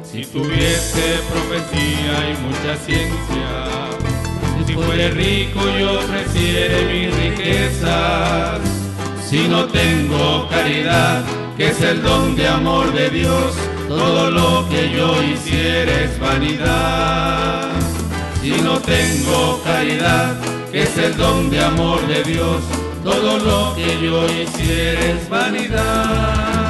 [0.04, 3.91] Si tuviese profecía y mucha ciencia,
[4.72, 8.60] si fuere rico y ofreciere mis riquezas,
[9.28, 11.22] si no tengo caridad,
[11.56, 13.54] que es el don de amor de Dios,
[13.88, 17.70] todo lo que yo hiciera es vanidad.
[18.40, 20.40] Si no tengo caridad,
[20.70, 22.62] que es el don de amor de Dios,
[23.04, 26.61] todo lo que yo hiciera es vanidad.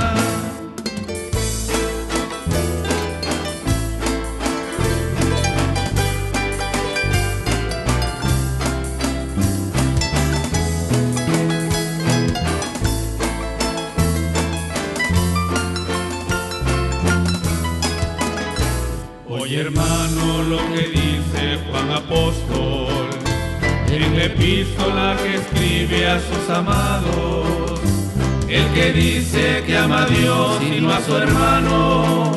[19.52, 23.10] Oye hermano lo que dice Juan Apóstol
[23.86, 27.78] en la epístola que escribe a sus amados.
[28.48, 32.32] El que dice que ama a Dios y no a su hermano,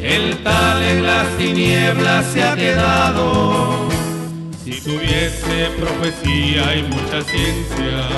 [0.00, 3.86] el tal en las tinieblas se ha quedado.
[4.64, 8.08] Si tuviese profecía y mucha ciencia,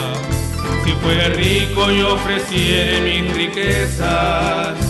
[0.85, 4.90] si fuera rico y ofreciere mis riquezas,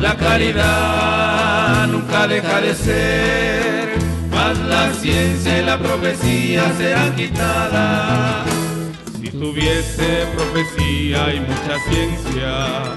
[0.00, 3.98] La caridad nunca deja de ser,
[4.30, 8.46] mas la ciencia y la profecía serán quitadas.
[9.20, 12.94] Si tuviese profecía y mucha ciencia,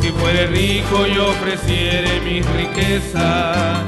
[0.00, 3.84] si fuere rico y ofreciere mis riquezas,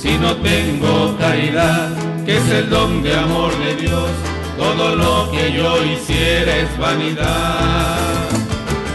[0.00, 1.90] si no tengo caridad,
[2.24, 4.10] que es el don de amor de Dios,
[4.56, 8.28] todo lo que yo hiciera es vanidad.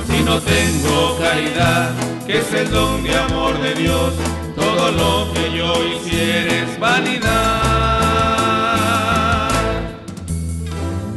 [0.10, 1.92] Si no tengo caridad,
[2.28, 4.14] que es el don de amor de Dios,
[4.54, 7.48] todo lo que yo hiciera es vanidad.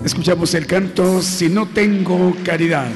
[0.05, 2.89] Escuchamos el canto Si no tengo caridad.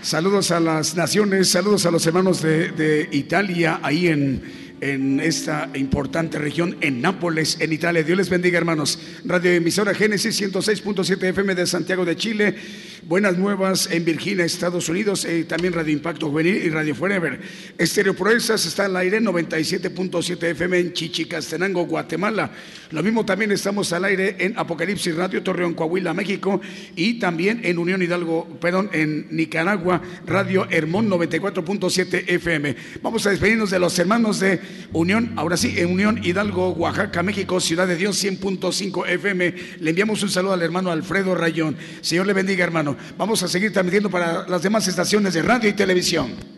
[0.00, 4.42] Saludos a las naciones, saludos a los hermanos de, Italia, ahí en,
[4.80, 8.02] en esta importante región, en Nápoles, en Italia.
[8.02, 8.98] Dios les bendiga, hermanos.
[9.26, 12.56] Radio emisora Génesis 106.7 FM de Santiago de Chile.
[13.04, 15.24] Buenas nuevas en Virginia, Estados Unidos.
[15.24, 17.40] eh, también Radio Impacto Juvenil y Radio Forever.
[17.76, 22.52] Estéreo Proezas está al aire 97.7 FM en Chichicastenango, Guatemala.
[22.92, 26.60] Lo mismo también estamos al aire en Apocalipsis Radio Torreón, Coahuila, México.
[26.94, 32.76] Y también en Unión Hidalgo, perdón, en Nicaragua, Radio Hermón 94.7 FM.
[33.02, 34.60] Vamos a despedirnos de los hermanos de
[34.92, 39.54] Unión, ahora sí, en Unión Hidalgo, Oaxaca, México, Ciudad de Dios 100.5 FM.
[39.80, 41.76] Le enviamos un saludo al hermano Alfredo Rayón.
[42.00, 42.91] Señor le bendiga, hermano.
[43.16, 46.52] Vamos a seguir transmitiendo para las demás estaciones de radio y televisión.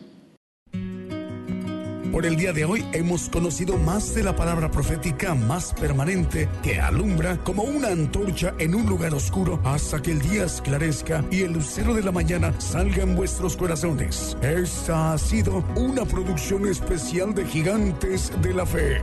[2.14, 6.80] Por el día de hoy hemos conocido más de la palabra profética más permanente que
[6.80, 11.54] alumbra como una antorcha en un lugar oscuro hasta que el día esclarezca y el
[11.54, 14.36] lucero de la mañana salga en vuestros corazones.
[14.42, 19.02] Esta ha sido una producción especial de Gigantes de la Fe.